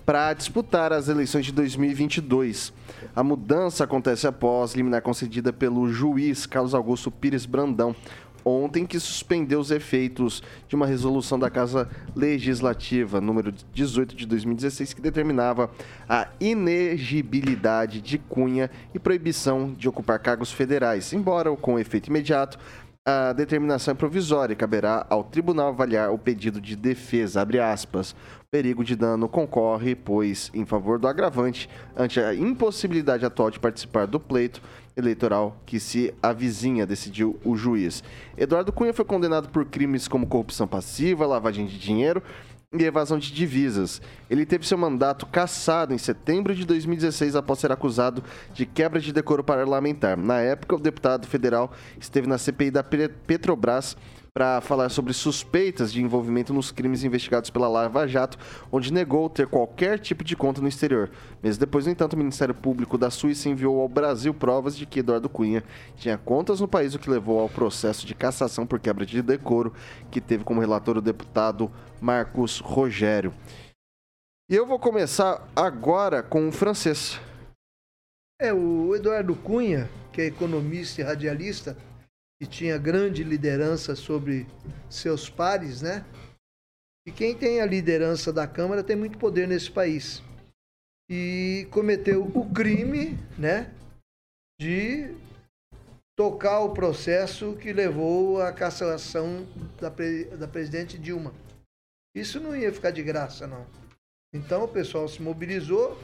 [0.06, 2.72] para disputar as eleições de 2022.
[3.16, 7.96] A mudança acontece após liminar concedida pelo juiz Carlos Augusto Pires Brandão,
[8.46, 14.94] ontem que suspendeu os efeitos de uma resolução da Casa Legislativa, número 18 de 2016,
[14.94, 15.72] que determinava
[16.08, 22.60] a inegibilidade de Cunha e proibição de ocupar cargos federais, embora com efeito imediato.
[23.04, 28.16] A determinação é provisória e caberá ao tribunal avaliar o pedido de defesa, abre aspas.
[28.52, 34.06] Perigo de dano concorre, pois, em favor do agravante, ante a impossibilidade atual de participar
[34.06, 34.62] do pleito
[34.96, 38.04] eleitoral que se avizinha, decidiu o juiz.
[38.38, 42.22] Eduardo Cunha foi condenado por crimes como corrupção passiva, lavagem de dinheiro
[42.80, 44.02] e evasão de divisas.
[44.30, 49.12] Ele teve seu mandato cassado em setembro de 2016 após ser acusado de quebra de
[49.12, 50.16] decoro parlamentar.
[50.16, 53.98] Na época, o deputado federal esteve na CPI da Pe- Petrobras
[54.34, 58.38] para falar sobre suspeitas de envolvimento nos crimes investigados pela Lava Jato,
[58.72, 61.12] onde negou ter qualquer tipo de conta no exterior.
[61.44, 65.00] Meses depois, no entanto, o Ministério Público da Suíça enviou ao Brasil provas de que
[65.00, 65.64] Eduardo Cunha
[65.98, 69.74] tinha contas no país, o que levou ao processo de cassação por quebra de decoro,
[70.10, 71.70] que teve como relator o deputado
[72.00, 73.34] Marcos Rogério.
[74.50, 77.20] E eu vou começar agora com o francês.
[78.40, 81.78] É, o Eduardo Cunha, que é economista e radialista,
[82.42, 84.48] e tinha grande liderança sobre
[84.90, 86.04] seus pares, né?
[87.06, 90.24] E quem tem a liderança da Câmara tem muito poder nesse país.
[91.08, 93.72] E cometeu o crime, né?
[94.60, 95.16] De
[96.18, 99.46] tocar o processo que levou à cassação
[99.80, 101.34] da, pre- da presidente Dilma.
[102.16, 103.68] Isso não ia ficar de graça, não.
[104.34, 106.02] Então o pessoal se mobilizou,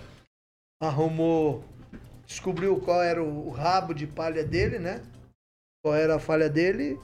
[0.80, 1.64] arrumou,
[2.28, 5.04] descobriu qual era o rabo de palha dele, né?
[5.88, 7.00] Qual era a falha dele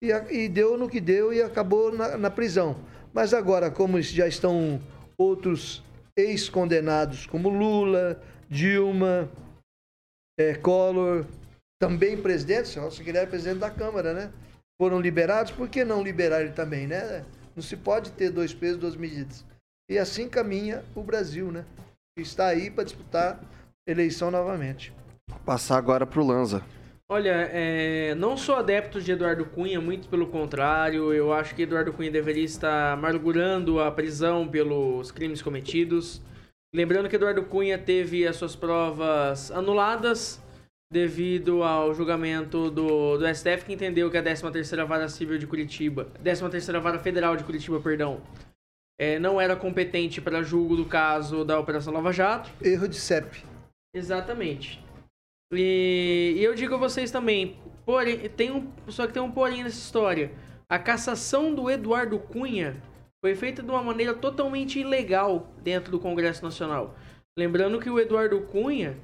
[0.00, 2.76] e, e deu no que deu e acabou na, na prisão.
[3.12, 4.80] Mas agora, como já estão
[5.18, 5.82] outros
[6.16, 9.28] ex-condenados, como Lula, Dilma,
[10.38, 11.26] eh, Collor,
[11.80, 14.32] também presidentes, que ele era presidente da Câmara, né?
[14.80, 17.24] Foram liberados, por que não liberar ele também, né?
[17.56, 19.44] Não se pode ter dois pesos, duas medidas.
[19.90, 21.64] E assim caminha o Brasil, né?
[22.16, 23.40] Está aí para disputar
[23.84, 24.94] eleição novamente.
[25.44, 26.62] Passar agora pro Lanza.
[27.12, 31.12] Olha, é, não sou adepto de Eduardo Cunha, muito pelo contrário.
[31.12, 36.22] Eu acho que Eduardo Cunha deveria estar amargurando a prisão pelos crimes cometidos.
[36.72, 40.40] Lembrando que Eduardo Cunha teve as suas provas anuladas
[40.88, 46.06] devido ao julgamento do, do STF, que entendeu que a 13ª Vara Civil de Curitiba,
[46.22, 48.20] 13ª Vara Federal de Curitiba, perdão,
[49.00, 52.52] é, não era competente para julgo do caso da Operação Lava Jato.
[52.62, 53.42] Erro de CEP.
[53.92, 54.80] Exatamente.
[55.52, 59.78] E, eu digo a vocês também, porém, tem um, só que tem um porém nessa
[59.78, 60.30] história.
[60.68, 62.80] A cassação do Eduardo Cunha
[63.20, 66.96] foi feita de uma maneira totalmente ilegal dentro do Congresso Nacional.
[67.36, 68.96] Lembrando que o Eduardo Cunha,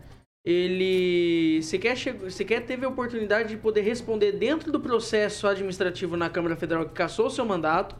[0.44, 6.30] ele sequer, chegou, sequer teve a oportunidade de poder responder dentro do processo administrativo na
[6.30, 7.96] Câmara Federal que cassou seu mandato.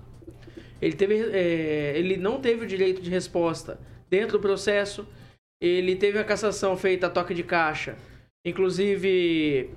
[0.81, 5.05] Ele, teve, é, ele não teve o direito de resposta dentro do processo.
[5.61, 7.97] Ele teve a cassação feita a toque de caixa,
[8.47, 9.71] inclusive,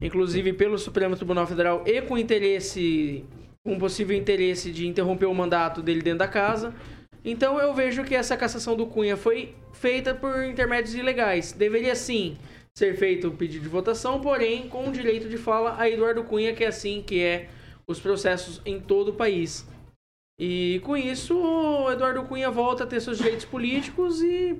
[0.00, 3.24] inclusive pelo Supremo Tribunal Federal e com interesse,
[3.64, 6.74] com possível interesse de interromper o mandato dele dentro da casa.
[7.24, 11.52] Então eu vejo que essa cassação do Cunha foi feita por intermédios ilegais.
[11.52, 12.36] Deveria sim
[12.76, 16.62] ser feito o pedido de votação, porém com direito de fala a Eduardo Cunha, que
[16.62, 17.48] é assim que é
[17.86, 19.66] os processos em todo o país.
[20.40, 24.58] E com isso, o Eduardo Cunha volta a ter seus direitos políticos e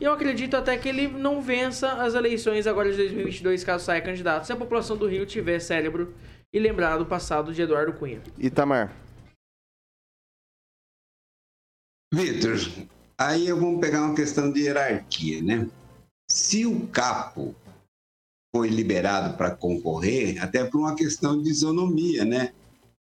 [0.00, 4.02] e eu acredito até que ele não vença as eleições agora de 2022, caso saia
[4.02, 6.12] candidato, se a população do Rio tiver cérebro
[6.52, 8.20] e lembrar do passado de Eduardo Cunha.
[8.36, 8.92] Itamar.
[12.12, 12.56] Vitor,
[13.16, 15.68] aí eu vou pegar uma questão de hierarquia, né?
[16.28, 17.54] Se o capo
[18.54, 22.52] foi liberado para concorrer, até por uma questão de isonomia, né?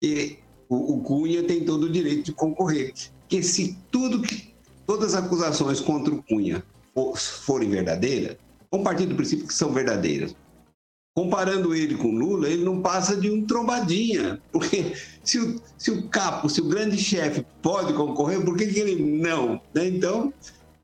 [0.02, 0.40] E
[0.70, 2.94] o, Cunha tem todo o direito de concorrer.
[3.22, 4.54] Porque se tudo que
[4.86, 6.64] todas as acusações contra o Cunha
[6.94, 8.38] for- forem verdadeiras,
[8.72, 10.36] vamos partir do princípio que são verdadeiras.
[11.16, 14.40] comparando ele com Lula, ele não passa de um trombadinha.
[14.54, 14.94] Porque
[15.24, 19.20] se o, se o capo, se o grande chefe pode concorrer, por que, que ele
[19.20, 19.60] não?
[19.74, 19.88] Né?
[19.88, 20.34] Então,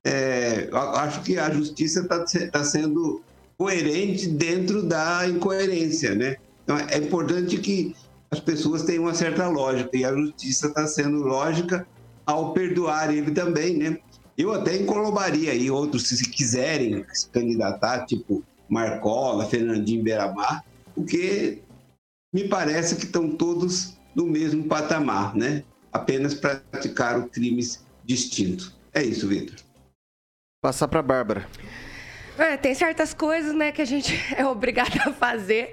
[0.04, 3.22] é, acho que a justiça está tá sendo
[3.58, 6.36] coerente dentro da incoerência, né?
[6.64, 7.96] Então, é importante que
[8.36, 11.88] as pessoas tenham uma certa lógica, e a justiça está sendo lógica
[12.26, 13.98] ao perdoar ele também, né?
[14.38, 21.62] Eu até encolobaria aí outros, se quiserem se candidatar, tipo Marcola, Fernandinho Beiramar, porque
[22.34, 25.64] me parece que estão todos no mesmo patamar, né?
[25.92, 28.76] Apenas praticaram crimes distintos.
[28.94, 29.56] É isso, Vitor.
[30.62, 31.48] Passar para Bárbara.
[32.38, 35.72] É, tem certas coisas, né, que a gente é obrigado a fazer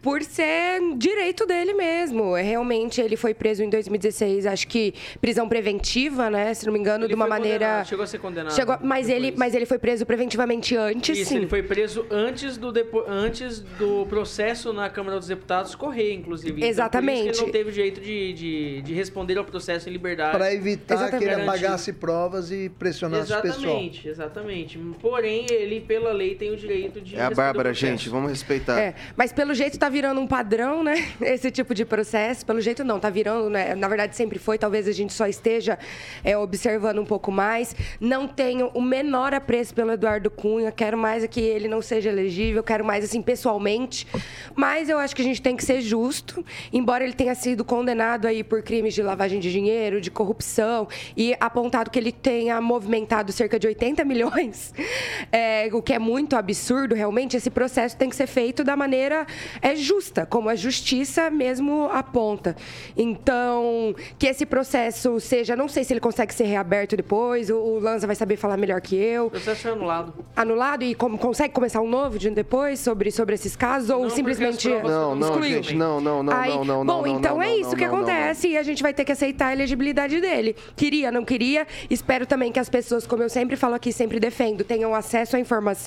[0.00, 2.36] por ser direito dele mesmo.
[2.36, 6.78] É, realmente, ele foi preso em 2016, acho que prisão preventiva, né, se não me
[6.78, 7.58] engano, Ele de uma maneira...
[7.66, 11.30] condenado, chegou a ser condenado Chegou- mas, ele, mas ele foi preso preventivamente antes, Isso,
[11.30, 11.36] sim.
[11.38, 13.04] ele foi preso antes do, depo...
[13.06, 16.52] antes do processo na Câmara dos Deputados correr, inclusive.
[16.52, 17.30] Então, por Exatamente.
[17.30, 20.32] isso que ele não teve jeito de, de, de responder ao processo em liberdade.
[20.32, 21.18] Para evitar Exatamente.
[21.28, 23.58] que ele apagasse provas e pressionasse o pessoal.
[23.64, 24.78] Exatamente, exatamente.
[25.00, 27.16] Porém, ele, pela lei, tem o direito de.
[27.16, 28.78] É a Bárbara, gente, vamos respeitar.
[28.78, 31.08] É, mas pelo jeito tá virando um padrão, né?
[31.20, 32.46] Esse tipo de processo.
[32.46, 33.74] Pelo jeito não, tá virando, né?
[33.74, 35.78] Na verdade sempre foi, talvez a gente só esteja
[36.22, 37.74] é, observando um pouco mais.
[38.00, 42.10] Não tenho o menor apreço pelo Eduardo Cunha, quero mais é que ele não seja
[42.10, 44.06] elegível, quero mais assim pessoalmente.
[44.54, 48.26] Mas eu acho que a gente tem que ser justo, embora ele tenha sido condenado
[48.26, 53.32] aí por crimes de lavagem de dinheiro, de corrupção e apontado que ele tenha movimentado
[53.32, 54.72] cerca de 80 milhões,
[55.32, 57.34] é, o que é muito absurdo realmente.
[57.34, 59.26] Esse processo tem que ser feito da maneira
[59.62, 62.54] é, justa, como a justiça mesmo aponta.
[62.94, 67.78] Então, que esse processo seja, não sei se ele consegue ser reaberto depois, o, o
[67.78, 69.28] Lanza vai saber falar melhor que eu.
[69.28, 70.12] O processo foi anulado.
[70.36, 74.10] Anulado e como, consegue começar um novo de depois sobre, sobre esses casos ou Não,
[74.10, 75.62] simplesmente Não, não, excluiu?
[75.62, 77.86] gente, não, não, não, Aí, não, não, bom, não, então não, é isso não, que
[77.86, 78.12] não, não, não.
[78.12, 80.54] acontece e a gente vai ter que aceitar a elegibilidade dele.
[80.76, 81.66] Queria, não queria.
[81.88, 85.40] Espero também que as pessoas, como eu sempre falo aqui, sempre defendo, tenham acesso à
[85.40, 85.77] informação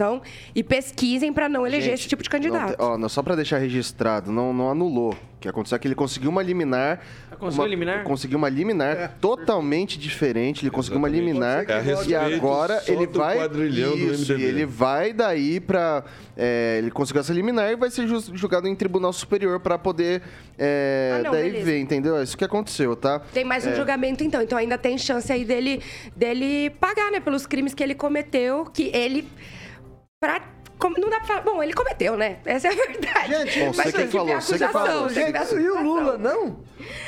[0.56, 2.72] e pesquisem para não eleger Gente, esse tipo de Não candidato.
[2.78, 5.14] te- ó, não, só pra deixar registrado, não, não anulou.
[5.14, 7.00] O que aconteceu é que ele conseguiu uma liminar.
[7.40, 8.04] conseguiu uma- liminar?
[8.04, 10.62] Conseguiu uma liminar totalmente diferente.
[10.64, 11.66] Ele conseguiu uma liminar.
[11.68, 13.38] É e agora ele vai.
[13.38, 14.40] quadrilhão do Isso, MDB.
[14.40, 16.04] e ele vai daí pra.
[16.38, 20.22] é, ele conseguiu essa liminar e vai ser ju- julgado em tribunal superior pra poder.
[20.60, 21.66] é, Ah, não, daí beleza.
[21.66, 22.18] ver, entendeu?
[22.18, 23.20] É isso que aconteceu, tá?
[23.34, 23.76] Tem mais um É.
[23.76, 24.44] julgamento, então.
[24.44, 25.82] Então ainda tem chance aí dele,
[26.16, 27.20] dele pagar, né?
[27.20, 29.28] Pelos crimes que ele cometeu, que ele.
[30.22, 30.40] Pra,
[30.78, 31.42] como- não dá pra falar.
[31.42, 32.38] Bom, ele cometeu, né?
[32.46, 33.28] Essa é a verdade.
[33.34, 35.08] Gente, Bom, você que tem falou, você que falou.
[35.08, 35.82] que Gente, e o.
[35.84, 36.60] Lula, não?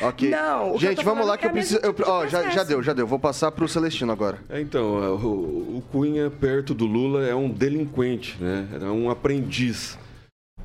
[0.02, 0.30] Ok.
[0.32, 1.80] Não, que Gente, vamos lá é que eu que é preciso.
[1.84, 2.68] eu- ó, já, já processo.
[2.70, 3.06] deu, já deu.
[3.06, 4.40] Vou passar pro Celestino agora.
[4.50, 8.68] É, Então, é, o, o Cunha, perto do Lula, é um delinquente, né?
[8.74, 9.96] Era um aprendiz.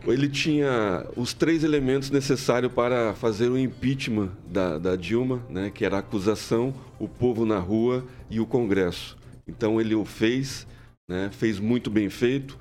[0.07, 5.71] Ele tinha os três elementos necessários para fazer o impeachment da, da Dilma, né?
[5.75, 9.19] Que era a acusação, o povo na rua e o Congresso.
[9.47, 10.67] Então ele o fez,
[11.09, 11.31] né?
[11.33, 12.59] Fez muito bem feito.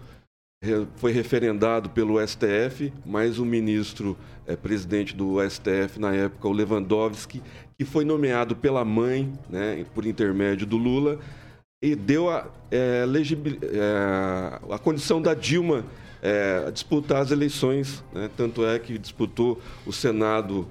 [0.96, 4.18] Foi referendado pelo STF, mas o ministro
[4.48, 7.44] eh, presidente do STF na época, o Lewandowski,
[7.78, 11.20] que foi nomeado pela mãe, né, por intermédio do Lula,
[11.80, 15.86] e deu a, eh, legibil- eh, a condição da Dilma
[16.24, 18.04] eh, disputar as eleições.
[18.12, 18.28] né?
[18.36, 20.68] Tanto é que disputou o Senado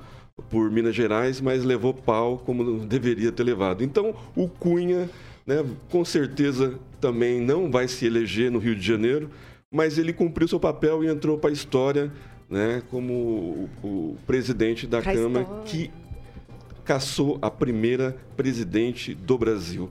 [0.51, 3.85] por Minas Gerais, mas levou pau como deveria ter levado.
[3.85, 5.09] Então, o Cunha,
[5.47, 6.77] né, com certeza,
[7.07, 9.31] também não vai se eleger no Rio de Janeiro,
[9.73, 12.13] mas ele cumpriu seu papel e entrou para a história
[12.51, 15.65] né, como o, o presidente da Pra Câmara história.
[15.65, 15.91] que
[16.85, 19.89] caçou a primeira presidente do Brasil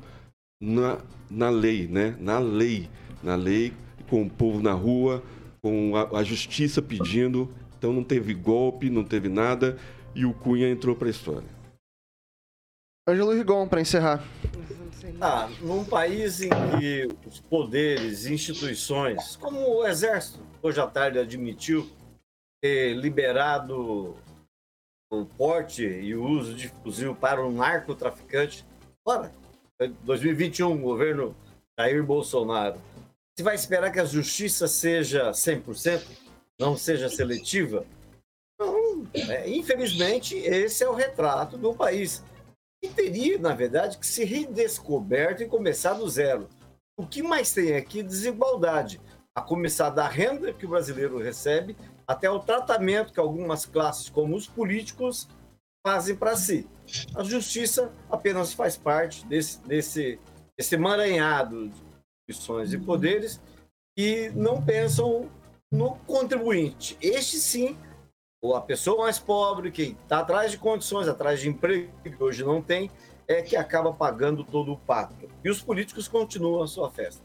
[0.61, 0.97] na,
[1.29, 2.17] na lei, né?
[2.19, 2.89] Na lei,
[3.23, 3.71] na lei,
[4.09, 5.23] com o povo na rua,
[5.61, 7.49] com a, a justiça pedindo.
[7.77, 9.77] Então não teve golpe, não teve nada
[10.13, 11.54] e o Cunha entrou para a história.
[13.07, 14.23] Ângelo Rigon, pra encerrar.
[15.21, 21.87] Ah, num país em que os poderes, instituições, como o Exército, hoje à tarde admitiu
[22.59, 24.15] ter liberado
[25.11, 28.65] o porte e o uso de fuzil para um narcotraficante.
[29.05, 29.31] Ora,
[29.77, 31.35] foi 2021, governo
[31.79, 32.81] Jair Bolsonaro.
[33.37, 36.01] Se vai esperar que a justiça seja 100%,
[36.59, 37.85] não seja seletiva?
[38.59, 39.05] Não.
[39.13, 42.23] É, infelizmente, esse é o retrato do país
[42.87, 46.47] que teria, na verdade, que ser redescoberto e começar do zero.
[46.97, 48.03] O que mais tem aqui?
[48.03, 49.01] Desigualdade.
[49.35, 51.75] A começar da renda que o brasileiro recebe
[52.07, 55.27] até o tratamento que algumas classes, como os políticos,
[55.85, 56.67] fazem para si.
[57.15, 60.19] A justiça apenas faz parte desse, desse,
[60.57, 61.83] desse emaranhado de
[62.29, 63.41] instituições e poderes
[63.97, 65.29] que não pensam
[65.71, 66.97] no contribuinte.
[67.01, 67.77] Este sim,
[68.53, 72.61] a pessoa mais pobre, que está atrás de condições, atrás de emprego, que hoje não
[72.61, 72.91] tem,
[73.27, 75.15] é que acaba pagando todo o pato.
[75.43, 77.23] E os políticos continuam a sua festa.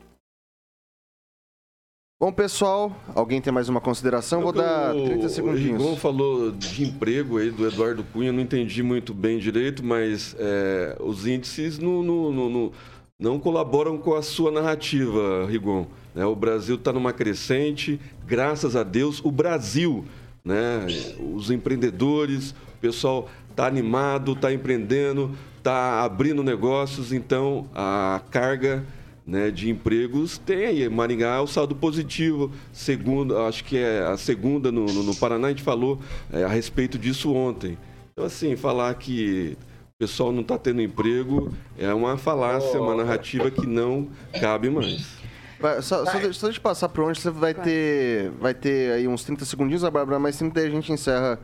[2.22, 4.42] Bom, pessoal, alguém tem mais uma consideração?
[4.42, 5.80] Vou dar 30 O segundinhos.
[5.82, 10.98] Rigon falou de emprego aí do Eduardo Cunha, não entendi muito bem direito, mas é,
[11.00, 12.72] os índices não, não, não, não-
[13.18, 15.86] não colaboram com a sua narrativa, Rigon.
[16.14, 16.24] né?
[16.26, 20.04] o Brasil está numa crescente, graças a Deus, o Brasil,
[20.44, 20.86] né?
[21.34, 28.84] os empreendedores, o pessoal está animado, está empreendendo, está abrindo negócios, então a carga
[29.26, 30.88] né, de empregos tem aí.
[30.88, 32.50] Maringá é o saldo positivo.
[32.72, 36.00] Segundo, acho que é a segunda no, no- no Paraná, a gente falou
[36.32, 37.76] é, a respeito disso ontem.
[38.12, 39.56] Então, assim, falar que
[39.94, 44.08] o pessoal não está tendo emprego é uma falácia, uma narrativa que não
[44.40, 45.19] cabe mais.
[45.60, 48.92] Vai, só, só, de- só deixa eu passar por onde você vai ter, vai ter
[48.92, 51.38] aí uns 30 segundinhos, a Bárbara, mais 30 daí a gente encerra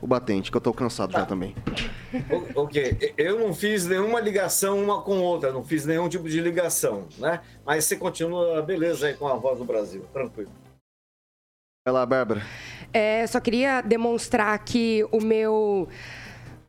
[0.00, 1.54] o batente, que eu tô cansado já também.
[2.30, 6.40] O- Ok, eu não fiz nenhuma ligação uma com outra, não fiz nenhum tipo de
[6.40, 7.40] ligação, né?
[7.64, 10.50] Mas você continua, beleza, aí com a voz do Brasil, tranquilo.
[11.86, 12.42] Vai lá, Bárbara.
[12.92, 15.88] É, só queria demonstrar aqui o meu.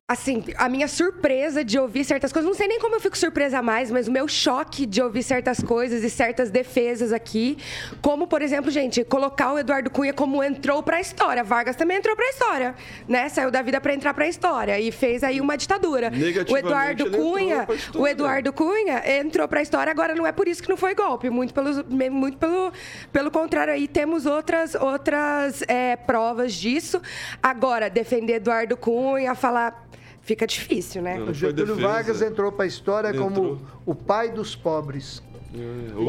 [0.09, 2.47] Assim, a minha surpresa de ouvir certas coisas.
[2.47, 5.61] Não sei nem como eu fico surpresa mais, mas o meu choque de ouvir certas
[5.61, 7.57] coisas e certas defesas aqui.
[8.01, 11.43] Como, por exemplo, gente, colocar o Eduardo Cunha como entrou pra história.
[11.43, 12.73] Vargas também entrou pra história,
[13.05, 13.27] né?
[13.27, 16.09] Saiu da vida pra entrar pra história e fez aí uma ditadura.
[16.49, 20.69] O Eduardo Cunha, o Eduardo Cunha entrou pra história, agora não é por isso que
[20.69, 22.71] não foi golpe, muito pelo, muito pelo,
[23.11, 27.01] pelo contrário, aí temos outras, outras é, provas disso.
[27.43, 29.85] Agora, defender Eduardo Cunha, falar.
[30.27, 31.21] Fica difícil, né?
[31.21, 35.23] O Getúlio Vargas entrou para a história como o pai dos pobres.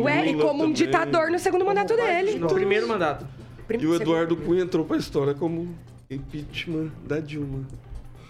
[0.02, 2.36] Ué, e como um ditador no segundo mandato dele.
[2.36, 3.24] No primeiro mandato.
[3.70, 5.72] E o Eduardo Cunha entrou para a história como
[6.10, 7.60] impeachment da Dilma.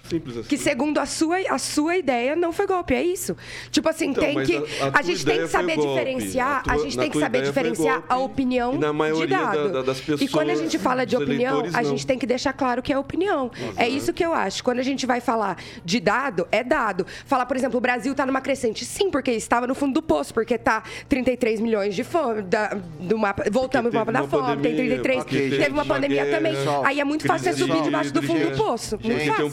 [0.08, 0.48] Simples assim.
[0.48, 3.36] Que segundo a sua, a sua ideia não foi golpe, é isso.
[3.70, 4.56] Tipo assim, Então, tem que.
[4.56, 4.60] a-
[4.94, 6.58] a A, gente tem que saber diferenciar.
[6.58, 8.32] A tua- a gente tem que saber diferenciar a golpe.
[8.32, 9.62] opinião E na maioria de dado.
[9.64, 12.26] da- da- das e quando a pessoas, gente fala de opinião, a gente tem que
[12.26, 13.50] deixar claro que é opinião.
[13.76, 14.62] É isso que eu acho.
[14.64, 17.06] Quando a gente vai falar de dado, é dado.
[17.26, 18.84] Falar, por exemplo, o Brasil está numa crescente.
[18.84, 22.42] Sim, porque estava no fundo do poço, porque tá 33 milhões de fome.
[22.42, 25.16] Da, do mapa, voltamos pro teve mapa da uma fome, tem pandemia, 33.
[25.24, 26.54] porque teve teve uma pandemia guerra, também.
[26.54, 28.64] pessoal, Aí é muito fácil você subir de debaixo do fundo do hidrogênio.
[28.66, 28.98] poço.
[29.02, 29.44] Muito tem fácil.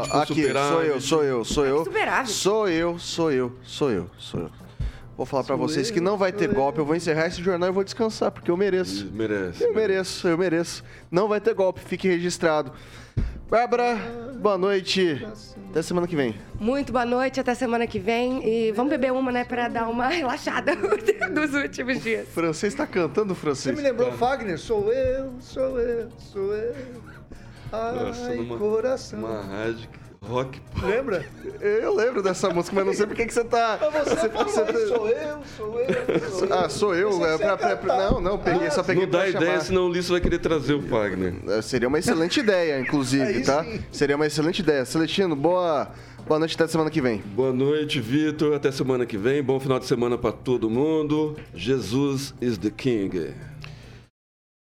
[0.00, 1.02] Com aqui, sou eu, superávit.
[1.02, 1.84] sou eu, sou eu.
[1.84, 2.32] Superávit.
[2.32, 4.50] Sou eu, sou eu, sou eu, sou eu.
[5.16, 7.72] Vou falar pra vocês que não vai ter golpe, eu vou encerrar esse jornal e
[7.72, 9.10] vou descansar, porque eu mereço.
[9.12, 9.64] Merece.
[9.64, 10.84] Eu mereço, eu mereço.
[11.10, 12.70] Não vai ter golpe, fique registrado.
[13.48, 13.96] Bárbara,
[14.40, 15.24] boa noite.
[15.70, 16.34] Até semana que vem.
[16.58, 18.46] Muito boa noite, até semana que vem.
[18.46, 20.74] E vamos beber uma, né, pra dar uma relaxada
[21.32, 22.26] dos últimos dias.
[22.28, 23.76] O francês tá cantando Você francês.
[23.76, 24.58] me lembrou Fagner?
[24.58, 26.74] Sou eu, sou eu, sou eu.
[28.28, 29.18] Ai, numa- coração.
[29.18, 29.88] Uma rádio
[30.22, 30.60] rock.
[30.82, 31.24] Lembra?
[31.60, 33.76] Eu lembro dessa música, mas não sei por que que você tá.
[33.76, 36.52] Você falou, você tá- sou eu, sou eu, sou eu.
[36.54, 37.24] Ah, sou eu.
[37.24, 38.10] É, pra- pra- cantar.
[38.10, 39.60] não, não, peguei, só peguei Não dá pra ideia, chamar.
[39.60, 41.34] senão o Ulisses vai querer trazer o Wagner.
[41.48, 43.64] É, Seria uma excelente ideia, inclusive, tá?
[43.92, 44.84] Seria uma excelente ideia.
[44.84, 45.92] Celestino, boa,
[46.26, 47.18] boa noite até semana que vem.
[47.18, 48.52] Boa noite, Vitor.
[48.56, 49.40] Até semana que vem.
[49.44, 51.36] Bom final de semana pra todo mundo.
[51.54, 53.30] Jesus is the King.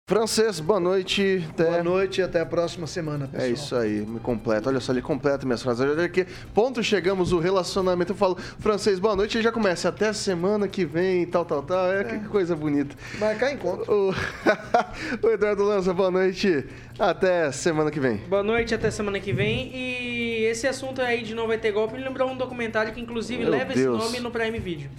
[0.06, 1.42] Francês, boa noite.
[1.48, 1.64] Até...
[1.64, 3.48] Boa noite e até a próxima semana, pessoal.
[3.48, 4.68] É isso aí, me completa.
[4.68, 5.80] Olha só, ele completa minhas frases.
[5.80, 8.12] Olha aqui, ponto chegamos o relacionamento.
[8.12, 9.88] Eu falo, francês, boa noite, e já começa.
[9.88, 11.90] Até semana que vem, tal, tal, tal.
[11.90, 12.94] É, que coisa bonita.
[13.18, 13.90] Marcar encontro.
[13.90, 14.10] O,
[15.26, 16.66] o Eduardo Lança, boa noite.
[16.98, 18.18] Até semana que vem.
[18.28, 19.74] Boa noite, até semana que vem.
[19.74, 23.42] E esse assunto aí de não vai ter golpe me lembrou um documentário que inclusive
[23.42, 23.96] Meu leva Deus.
[23.96, 24.90] esse nome no Prime Video.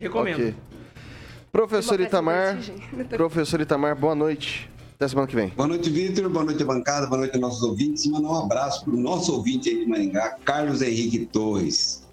[0.00, 0.36] Recomendo.
[0.40, 0.54] Ok.
[1.50, 2.58] Professor Itamar,
[3.16, 4.70] professor Itamar, boa noite.
[4.94, 5.48] Até semana que vem.
[5.50, 6.28] Boa noite, Vitor.
[6.28, 7.06] Boa noite, bancada.
[7.06, 8.04] Boa noite, nossos ouvintes.
[8.06, 12.04] Mandar um abraço para o nosso ouvinte aí de Maringá, Carlos Henrique Torres.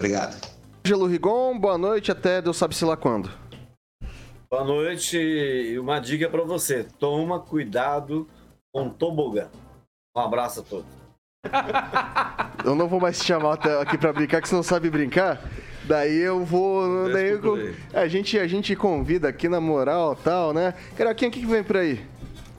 [0.00, 0.36] Obrigado.
[0.84, 2.10] Ângelo Rigon, boa noite.
[2.10, 3.30] Até Deus sabe-se lá quando.
[4.50, 8.28] Boa noite e uma dica para você: toma cuidado
[8.72, 9.48] com tobogã.
[10.16, 11.04] Um abraço a todos.
[12.64, 15.40] Eu não vou mais te chamar até aqui pra brincar, que você não sabe brincar.
[15.86, 17.10] Daí eu vou.
[17.10, 20.74] Daí eu- a, gente, a gente convida aqui na moral tal, né?
[20.96, 22.00] Caraquinha, o que, que vem por aí?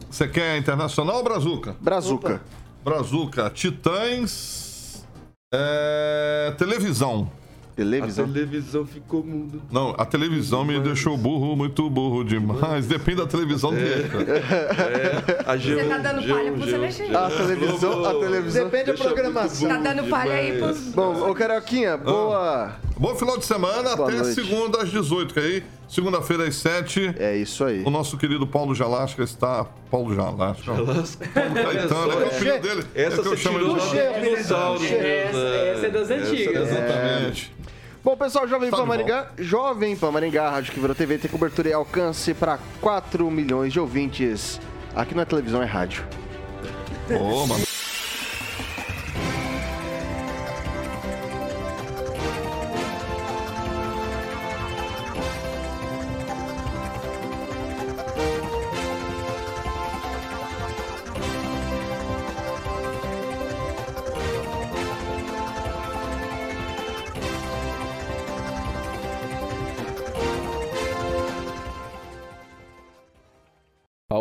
[0.09, 1.75] Você quer internacional ou Brazuca?
[1.81, 2.41] Brazuca.
[2.83, 5.05] Brazuca, Titãs.
[5.53, 7.29] é, televisão.
[7.75, 8.31] A Televisão.
[8.31, 9.57] televisão ficou muda.
[9.69, 12.87] Não, a televisão me deixou burro, muito burro demais.
[12.87, 14.05] Depende da televisão dele.
[14.15, 16.69] É, a G1, Você tá dando G1, palha pro G1.
[16.69, 17.17] Celestino.
[17.17, 18.63] A televisão, a televisão.
[18.69, 19.67] Depende da programação.
[19.67, 20.79] Tá dando palha aí pros.
[20.93, 22.75] Bom, ô Carioquinha, boa.
[22.97, 24.35] Bom final de semana, Boa até noite.
[24.35, 27.13] segunda às 18, que aí, segunda-feira às 7.
[27.19, 27.83] É isso aí.
[27.85, 29.65] O nosso querido Paulo Jalasca está.
[29.91, 30.63] Paulo Jalasca.
[30.63, 31.27] Jalasca.
[31.33, 32.83] Paulo Caetano, é que é o apelido dele.
[32.95, 34.81] Essa é que eu você chamo de dinossauro.
[34.85, 36.69] Essa- essa é das antigas.
[36.71, 37.53] Exatamente.
[38.05, 41.73] Bom, pessoal, Jovem Pan Maringá, Jovem Pan Maringá, Rádio que virou TV, tem cobertura e
[41.73, 44.61] alcance para 4 milhões de ouvintes.
[44.95, 46.05] Aqui não é televisão, é rádio.
[47.09, 47.64] Ô, mano.